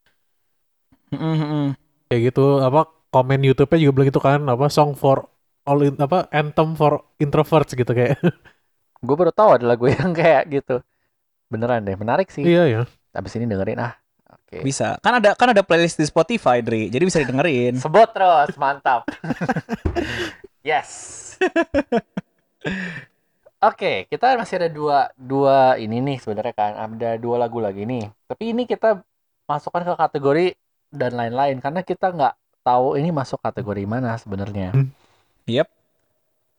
[1.14, 1.66] Mm-mm, mm-mm.
[2.08, 2.80] kayak gitu apa
[3.14, 5.30] komen YouTube-nya juga bilang gitu kan apa song for
[5.64, 8.20] all in, apa anthem for introverts gitu kayak
[9.04, 10.80] Gue baru tahu ada lagu yang kayak gitu.
[11.52, 12.40] Beneran deh, menarik sih.
[12.40, 14.00] iya ya Abis ini dengerin ah.
[14.32, 14.64] Oke.
[14.64, 14.96] Bisa.
[15.04, 16.88] Kan ada kan ada playlist di Spotify, Dri.
[16.88, 17.76] Jadi bisa didengerin.
[17.84, 19.04] Sebut terus, mantap.
[20.66, 20.90] yes.
[23.60, 28.08] Oke, kita masih ada dua dua ini nih sebenarnya kan ada dua lagu lagi nih.
[28.28, 29.04] Tapi ini kita
[29.44, 30.48] masukkan ke kategori
[30.96, 32.34] dan lain-lain karena kita nggak
[32.64, 34.72] tahu ini masuk kategori mana sebenarnya.
[34.72, 34.90] Hmm.
[35.46, 35.68] Yep.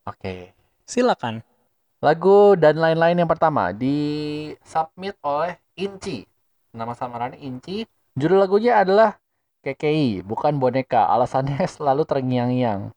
[0.05, 0.53] Oke,
[0.85, 1.41] Silakan.
[2.05, 3.97] lagu dan lain-lain yang pertama di
[4.61, 6.28] submit oleh Inci.
[6.70, 7.89] Nama samarannya Inci.
[8.12, 9.16] Judul lagunya adalah
[9.64, 11.09] KKI, bukan boneka.
[11.09, 12.93] Alasannya selalu terngiang-ngiang.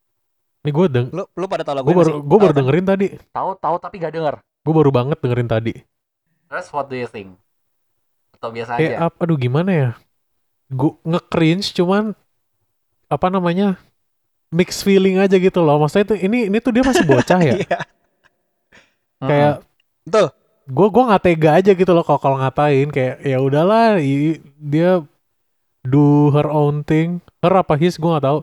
[0.59, 2.19] ini gue deng Lu lu pada tahu lagu gue baru sih?
[2.19, 4.35] gue baru dengerin tadi Tahu tahu tapi gak denger.
[4.43, 5.73] gue baru banget dengerin tadi
[6.51, 7.39] Terus what do you think?
[8.35, 9.07] Atau biasa kayak aja?
[9.07, 9.89] ap- aduh gimana ya
[10.67, 12.11] gue nge-cringe cuman
[13.07, 13.79] apa namanya
[14.49, 17.79] mix feeling aja gitu loh maksudnya itu ini ini tuh dia masih bocah ya Iya.
[19.19, 19.53] Kayak
[20.05, 20.27] Betul.
[20.67, 25.01] gue gue nggak tega aja gitu loh kalau kalau ngatain kayak ya udahlah i- dia
[25.81, 28.39] do her own thing her apa his gue nggak tahu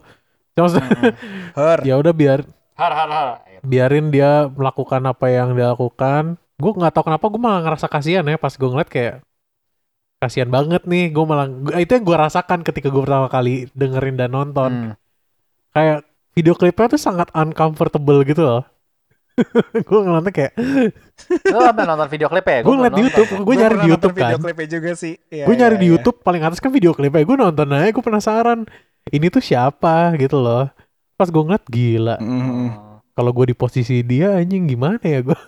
[0.54, 1.14] Cuma maksudnya, Mm-mm.
[1.54, 1.78] Her.
[1.88, 2.40] ya udah biar
[2.74, 3.28] Har har har.
[3.62, 8.24] biarin dia melakukan apa yang dia lakukan gue nggak tahu kenapa gue malah ngerasa kasihan
[8.24, 9.14] ya pas gue ngeliat kayak
[10.18, 14.16] kasihan banget nih gue malah gua- itu yang gue rasakan ketika gue pertama kali dengerin
[14.16, 14.92] dan nonton Hmm.
[15.74, 18.62] Kayak video klipnya tuh sangat uncomfortable gitu loh.
[19.90, 20.54] Gue ngeliatnya kayak
[21.50, 22.62] Lu sampai nonton video klip ya?
[22.62, 23.28] gue ngeliat di YouTube.
[23.34, 24.22] Gue Gua nyari di nonton YouTube kan.
[24.30, 25.14] video klipnya juga sih.
[25.26, 25.92] Iya, gue nyari iya, di iya.
[25.98, 26.16] YouTube.
[26.22, 27.26] Paling atas kan video klipnya.
[27.26, 28.60] Gue nonton aja gue penasaran.
[29.04, 30.70] Ini tuh siapa gitu loh.
[31.14, 32.16] Pas gue ngeliat gila.
[32.22, 32.68] Mm-mm.
[33.14, 35.38] kalau gue di posisi dia anjing gimana ya gue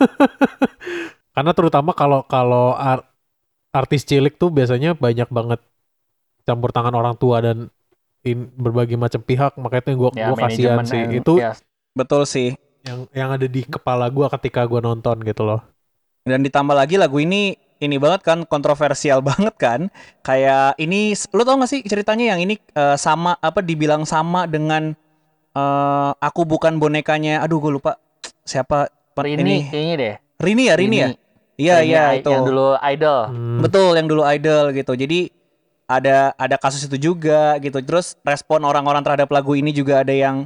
[1.34, 3.02] karena terutama kalau kalau ar-
[3.74, 5.58] artis cilik tuh biasanya banyak banget
[6.46, 7.74] campur tangan orang tua dan
[8.26, 11.54] in, berbagai macam pihak makanya gue Ya, gue kasihan sih and- itu ya,
[11.94, 12.58] Betul sih.
[12.82, 15.62] yang yang ada di kepala gue ketika gue nonton gitu loh
[16.22, 19.80] Dan ditambah lagi lagu ini ini banget kan kontroversial banget kan.
[20.20, 24.90] Kayak ini lu tau gak sih ceritanya yang ini eh, sama apa dibilang sama dengan
[25.54, 27.40] eh, aku bukan bonekanya.
[27.40, 27.96] Aduh gue lupa
[28.42, 30.14] siapa Rini, ini deh.
[30.36, 31.08] Rini ya Rini ya.
[31.56, 32.28] Iya Rini iya I- itu.
[32.28, 33.20] Yang dulu idol.
[33.30, 34.92] Hmm, Betul yang dulu idol gitu.
[34.92, 35.20] Jadi
[35.86, 37.78] ada ada kasus itu juga gitu.
[37.80, 40.44] Terus respon orang-orang terhadap lagu ini juga ada yang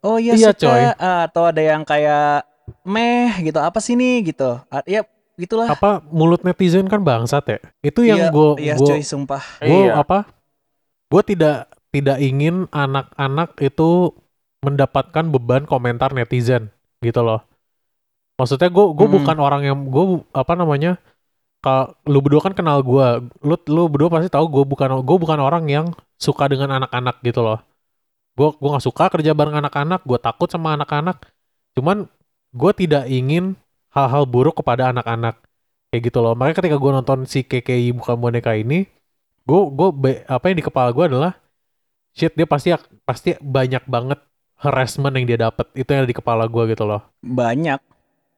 [0.00, 0.80] oh iya, Iya, suka coy.
[1.28, 2.44] Atau ada yang kayak
[2.84, 3.60] meh gitu.
[3.60, 4.60] Apa sih nih gitu.
[4.88, 5.04] Ya
[5.34, 5.66] gitulah.
[5.66, 9.42] apa mulut netizen kan bangsat ya itu yang Iya, gue Iya gue cuy sumpah.
[9.58, 9.98] gue Iya.
[9.98, 10.30] apa
[11.10, 14.14] gue tidak tidak ingin anak-anak itu
[14.62, 16.70] mendapatkan beban komentar netizen
[17.02, 17.42] gitu loh
[18.38, 19.16] maksudnya gue gue Mm-mm.
[19.26, 21.02] bukan orang yang gue apa namanya
[21.64, 23.06] kalau lu berdua kan kenal gue
[23.40, 25.86] lu lu berdua pasti tahu gue bukan gue bukan orang yang
[26.20, 27.64] suka dengan anak-anak gitu loh.
[28.36, 31.24] Gue gue nggak suka kerja bareng anak-anak gue takut sama anak-anak.
[31.72, 32.04] Cuman
[32.52, 33.56] gue tidak ingin
[33.96, 35.40] hal-hal buruk kepada anak-anak.
[35.88, 36.36] Kayak gitu loh.
[36.36, 38.84] Makanya ketika gue nonton si KKI bukan boneka ini
[39.44, 39.88] gue gue
[40.28, 41.32] apa yang di kepala gue adalah
[42.16, 42.72] shit dia pasti
[43.04, 44.20] pasti banyak banget
[44.60, 47.00] harassment yang dia dapat itu yang ada di kepala gue gitu loh.
[47.24, 47.93] Banyak.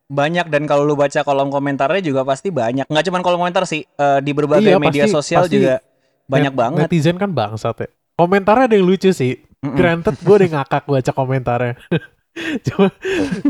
[0.07, 2.87] Banyak dan kalau lu baca kolom komentarnya juga pasti banyak.
[2.87, 5.83] Nggak cuma kolom komentar sih, eh, di berbagai Iya, media pasti- sosial pasti juga
[6.27, 6.81] banyak Net- banget.
[6.87, 9.77] netizen kan bangsat ya komentarnya ada yang lucu sih Mm-mm.
[9.77, 11.75] granted gue udah ngakak baca komentarnya
[12.67, 12.91] cuma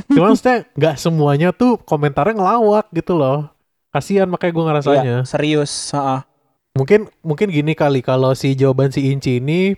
[0.06, 3.48] cuma maksudnya nggak semuanya tuh komentarnya ngelawak gitu loh
[3.88, 5.72] kasihan makanya gue ngerasanya Iya, serius.
[5.88, 6.20] heeh.
[6.74, 9.72] mungkin mungkin gini kali kalau si jawaban si Inci ini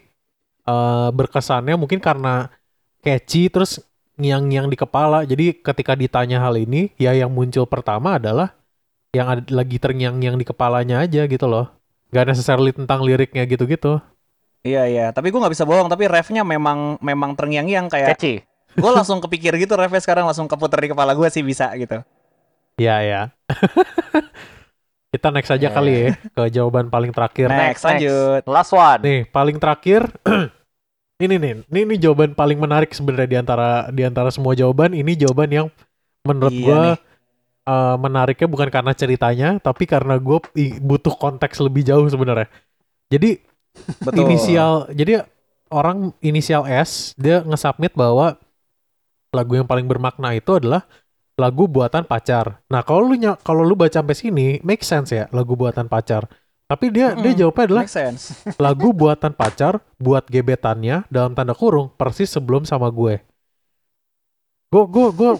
[0.65, 2.51] eh, berkesannya mungkin karena
[2.99, 3.79] catchy terus
[4.19, 8.53] ngiang-ngiang di kepala jadi ketika ditanya hal ini ya yang muncul pertama adalah
[9.15, 11.71] yang ada lagi terngiang-ngiang di kepalanya aja gitu loh
[12.11, 14.03] gak necessarily tentang liriknya gitu-gitu
[14.67, 15.87] Iya iya, tapi gue nggak bisa bohong.
[15.87, 18.43] Tapi refnya memang memang terngiang-ngiang kayak Catchy.
[18.83, 22.03] gue langsung kepikir gitu refnya sekarang langsung keputer di kepala gue sih bisa gitu.
[22.79, 23.23] ya ya
[25.15, 28.43] kita next aja Ya, kali ya ke jawaban paling terakhir Next, lanjut.
[28.47, 29.01] Last one.
[29.03, 30.07] Nih, paling terakhir
[31.19, 35.19] ini nih, ini ini jawaban paling menarik sebenarnya di antara di antara semua jawaban, ini
[35.19, 35.67] jawaban yang
[36.23, 36.97] menurut Iya gua nih.
[37.69, 40.39] eh, menariknya bukan karena ceritanya, tapi karena gue
[40.81, 42.49] butuh konteks lebih jauh sebenarnya.
[43.11, 43.43] Jadi
[44.03, 44.25] Betul.
[44.27, 45.27] inisial, jadi
[45.69, 48.39] orang inisial S dia nge-submit bahwa
[49.35, 50.89] lagu yang paling bermakna itu adalah
[51.39, 52.63] lagu buatan pacar.
[52.73, 53.15] Nah, kalau lu
[53.45, 56.27] kalau lu baca sampai sini, make sense ya lagu buatan pacar.
[56.69, 57.41] Tapi dia dia Mm-mm.
[57.41, 57.87] jawabnya adalah
[58.65, 63.25] lagu buatan pacar buat gebetannya dalam tanda kurung persis sebelum sama gue.
[64.69, 65.31] Gue gue gue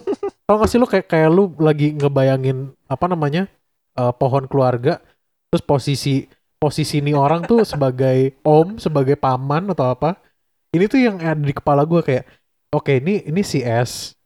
[0.49, 3.45] tau gak sih lu kayak kayak lu lagi ngebayangin apa namanya
[3.93, 4.97] eh, pohon keluarga
[5.53, 6.25] terus posisi
[6.57, 10.17] posisi ini orang tuh sebagai om sebagai paman atau apa
[10.73, 12.25] ini tuh yang ada di kepala gue kayak
[12.73, 14.17] oke ini ini si S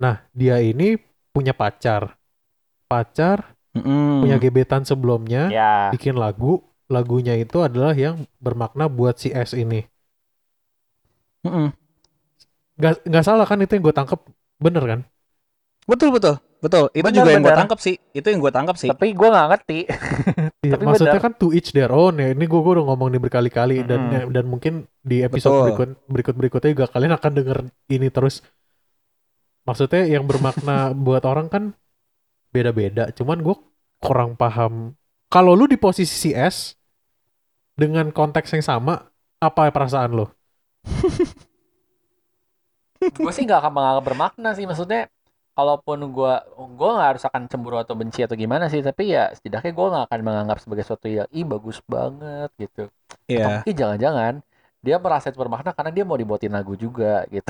[0.00, 0.96] nah dia ini
[1.30, 2.16] punya pacar
[2.90, 4.22] pacar Mm-mm.
[4.22, 5.90] punya gebetan sebelumnya Ya.
[5.94, 9.82] bikin lagu lagunya itu adalah yang bermakna buat si S ini
[11.44, 11.72] Mm-mm.
[12.78, 14.20] nggak nggak salah kan itu yang gue tangkep
[14.58, 15.00] bener kan
[15.84, 16.88] Betul betul betul.
[16.96, 17.60] Itu Benar, juga yang gue benar.
[17.60, 17.94] tangkap sih.
[18.16, 18.88] Itu yang gue tangkap sih.
[18.88, 19.78] Tapi gue nggak ngerti.
[20.64, 21.26] Iya, Tapi maksudnya benar.
[21.28, 24.32] kan to each their own ya ini gue udah ngomong nih berkali-kali dan Mm-mm.
[24.32, 25.64] dan mungkin di episode Betul.
[25.68, 27.58] berikut berikut berikutnya juga kalian akan denger
[27.92, 28.40] ini terus
[29.68, 30.72] maksudnya yang bermakna
[31.04, 31.64] buat orang kan
[32.54, 33.56] beda-beda cuman gue
[33.98, 34.94] kurang paham
[35.32, 36.78] kalau lu di posisi si S
[37.74, 38.94] dengan konteks yang sama
[39.42, 40.26] apa perasaan lo
[43.22, 44.64] gue sih nggak akan menganggap bermakna sih.
[44.64, 45.10] Maksudnya
[45.54, 46.42] kalaupun gua
[46.78, 50.04] gua nggak harus akan cemburu atau benci atau gimana sih tapi ya setidaknya gua nggak
[50.10, 52.82] akan menganggap sebagai sesuatu yang ih bagus banget gitu
[53.30, 53.62] Iya.
[53.62, 54.34] mungkin jangan-jangan
[54.84, 57.48] dia merasa itu bermakna karena dia mau dibuatin lagu juga gitu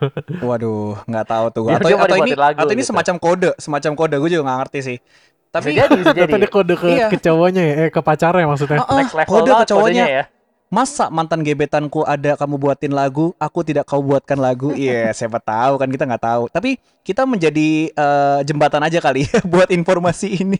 [0.46, 1.64] Waduh, nggak tahu tuh.
[1.66, 2.90] Dia- Atau dia atau ini lagu atau ini gitu.
[2.94, 4.98] semacam kode, semacam kode gue juga nggak ngerti sih.
[5.02, 7.06] bisa Tapi jadi bisa jadi Tadi kode ke, Iya.
[7.10, 8.78] ke cowoknya ya, eh ke pacarnya maksudnya.
[8.78, 10.06] Ah, ah, next level kode ke cowoknya.
[10.06, 10.24] ya
[10.66, 14.74] Masa mantan gebetanku ada kamu buatin lagu, aku tidak kau buatkan lagu.
[14.74, 16.42] Iya, siapa tahu kan kita nggak tahu.
[16.50, 16.70] Tapi
[17.02, 20.58] kita menjadi eh, jembatan aja kali ya buat informasi ini.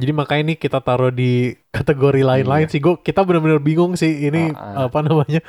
[0.00, 2.72] Jadi makanya ini kita taruh di kategori lain-lain Iya.
[2.72, 2.80] sih.
[2.80, 4.88] Gue kita benar-benar bingung sih ini Ah, ah.
[4.88, 5.44] apa namanya.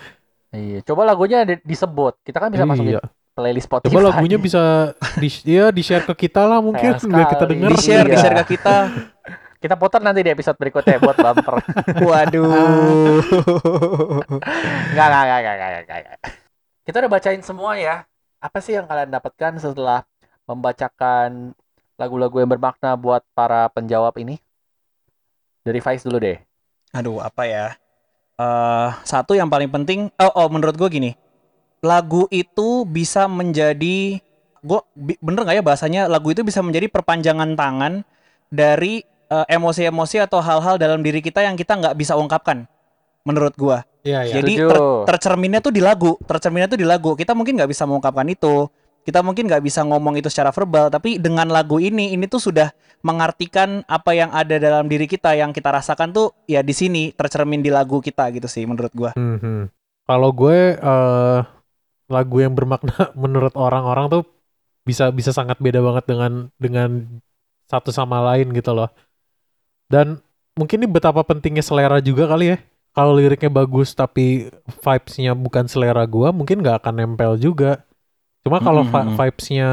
[0.51, 3.07] iya coba lagunya di- disebut kita kan bisa masukin Iya.
[3.31, 7.27] playlist Spotify Coba lagunya bisa di ya di share ke kita lah mungkin Sayang biar
[7.31, 7.69] kita dengar.
[7.71, 8.19] Di share, di Iya.
[8.19, 8.75] share ke kita.
[9.63, 11.55] kita putar nanti di episode berikutnya buat bumper
[12.09, 13.21] Waduh.
[14.91, 16.19] Enggak, enggak, enggak, enggak, enggak, enggak.
[16.83, 17.95] Kita udah bacain semua ya.
[18.41, 20.01] Apa sih yang kalian dapatkan setelah
[20.43, 21.53] membacakan
[22.01, 24.41] lagu-lagu yang bermakna buat para penjawab ini?
[25.61, 26.41] Dari Faiz dulu deh.
[26.97, 27.77] Aduh, apa ya?
[28.41, 31.11] eh satu yang paling penting, oh, oh menurut gue gini,
[31.85, 34.17] lagu itu bisa menjadi,
[34.65, 34.79] gue
[35.21, 38.01] bener nggak ya bahasanya, lagu itu bisa menjadi perpanjangan tangan
[38.49, 42.65] dari eh, emosi-emosi atau hal-hal dalam diri kita yang kita nggak bisa ungkapkan,
[43.21, 43.77] menurut gue.
[44.01, 44.33] Iya, iya.
[44.41, 47.13] Jadi ter- tercerminnya tuh di lagu, tercerminnya tuh di lagu.
[47.13, 48.65] Kita mungkin nggak bisa mengungkapkan itu,
[49.01, 52.69] kita mungkin nggak bisa ngomong itu secara verbal, tapi dengan lagu ini, ini tuh sudah
[53.01, 57.65] mengartikan apa yang ada dalam diri kita yang kita rasakan tuh ya di sini tercermin
[57.65, 59.11] di lagu kita gitu sih menurut gua.
[59.17, 59.73] Mhm.
[60.05, 61.39] Kalau gue eh
[62.11, 64.23] lagu yang bermakna menurut orang-orang tuh
[64.85, 66.89] bisa bisa sangat beda banget dengan dengan
[67.65, 68.89] satu sama lain gitu loh.
[69.89, 70.21] Dan
[70.53, 72.57] mungkin ini betapa pentingnya selera juga kali ya.
[72.91, 74.51] Kalau liriknya bagus tapi
[74.83, 77.87] vibes-nya bukan selera gua, mungkin nggak akan nempel juga.
[78.41, 79.15] Cuma kalau Mhm.
[79.15, 79.69] vibes-nya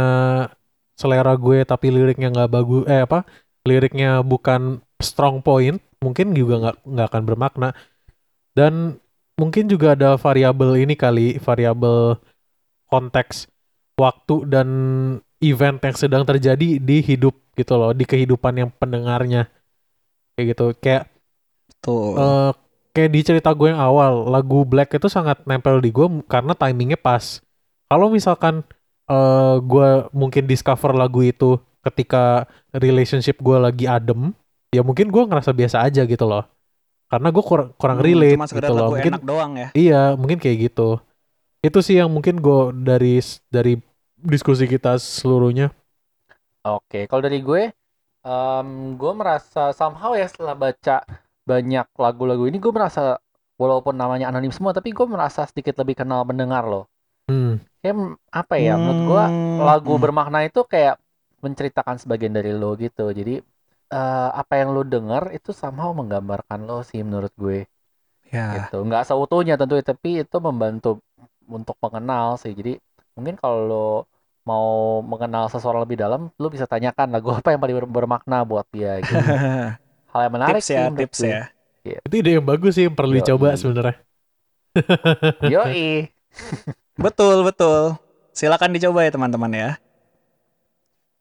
[0.98, 3.24] selera gue tapi liriknya nggak bagus, eh apa?
[3.64, 7.68] Liriknya bukan strong point, mungkin juga nggak nggak akan bermakna.
[8.52, 8.98] Dan
[9.38, 12.18] mungkin juga ada variabel ini kali, variabel
[12.90, 13.46] konteks
[13.94, 14.68] waktu dan
[15.38, 19.46] event yang sedang terjadi di hidup gitu loh, di kehidupan yang pendengarnya.
[20.34, 20.66] Kayak gitu.
[20.82, 21.04] Kayak
[21.78, 22.18] Tuh.
[22.18, 22.50] eh,
[22.94, 26.98] kayak di cerita gue yang awal, lagu Black itu sangat nempel di gue karena timingnya
[26.98, 27.38] pas.
[27.88, 28.64] Kalau misalkan
[29.08, 32.44] eh gue mungkin discover lagu itu ketika
[32.76, 34.36] relationship gue lagi adem,
[34.74, 36.44] ya mungkin gue ngerasa biasa aja gitu loh.
[37.10, 38.84] Karena gue kurang kurang Hmm, relate cuma sekedar gitu loh.
[38.84, 39.68] lagu Mungkin enak doang ya.
[39.76, 40.98] Iya, mungkin kayak gitu.
[41.64, 43.20] Itu sih yang mungkin gue dari
[43.52, 43.78] dari
[44.18, 45.72] diskusi kita seluruhnya.
[46.66, 47.62] Oke, kalau dari gue,
[48.26, 48.68] em,
[49.00, 50.96] gue merasa somehow ya setelah baca
[51.46, 53.18] banyak lagu-lagu ini, gue merasa
[53.56, 56.86] walaupun namanya anonim semua, tapi gue merasa sedikit lebih kenal mendengar loh.
[57.92, 58.14] Hmm.
[58.18, 59.22] Kayak apa ya, menurut gue
[59.56, 60.02] Hmm, lagu hmm.
[60.02, 60.94] bermakna itu kayak
[61.44, 63.02] menceritakan sebagian dari lo gitu.
[63.18, 63.32] Jadi
[63.94, 67.58] eh, apa yang lo denger itu somehow menggambarkan lo sih menurut gue
[68.32, 68.44] Ya.
[68.54, 68.74] gitu.
[68.86, 70.88] Nggak seutuhnya tentu, tapi itu membantu
[71.48, 72.52] untuk mengenal sih.
[72.56, 72.70] Jadi
[73.16, 73.76] mungkin kalau lo
[74.48, 78.66] mau mengenal seseorang lebih dalam, lo bisa tanyakan lagu apa yang paling ber- bermakna buat
[78.72, 79.36] dia gitu.
[80.12, 81.30] Hal yang menarik tips sih ya, tips gue.
[81.30, 81.40] ya.
[82.06, 83.18] Itu ide yang bagus sih, yang perlu Yoi.
[83.20, 83.96] dicoba sebenarnya.
[85.52, 86.12] Yoi.
[86.98, 87.94] Betul, betul.
[88.34, 89.70] Silakan dicoba ya teman-teman ya.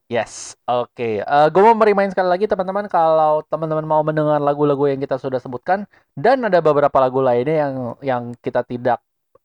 [0.10, 1.22] Yes, oke.
[1.22, 5.38] Eh gue mau merimain sekali lagi teman-teman kalau teman-teman mau mendengar lagu-lagu yang kita sudah
[5.38, 5.86] sebutkan
[6.18, 9.04] dan ada beberapa lagu lainnya yang yang kita tidak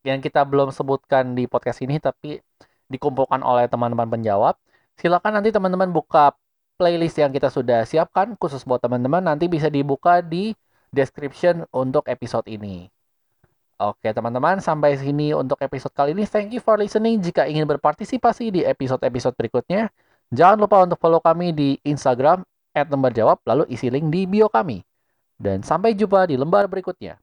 [0.09, 2.41] yang kita belum sebutkan di podcast ini tapi
[2.89, 4.57] dikumpulkan oleh teman-teman penjawab.
[4.97, 6.33] Silakan nanti teman-teman buka
[6.80, 10.57] playlist yang kita sudah siapkan khusus buat teman-teman nanti bisa dibuka di
[10.95, 12.89] description untuk episode ini.
[13.83, 16.22] Oke teman-teman, sampai sini untuk episode kali ini.
[16.22, 17.18] Thank you for listening.
[17.18, 19.91] Jika ingin berpartisipasi di episode-episode berikutnya,
[20.33, 22.41] Jangan lupa untuk follow kami di Instagram
[22.72, 24.80] @lembarjawab lalu isi link di bio kami.
[25.37, 27.20] Dan sampai jumpa di lembar berikutnya.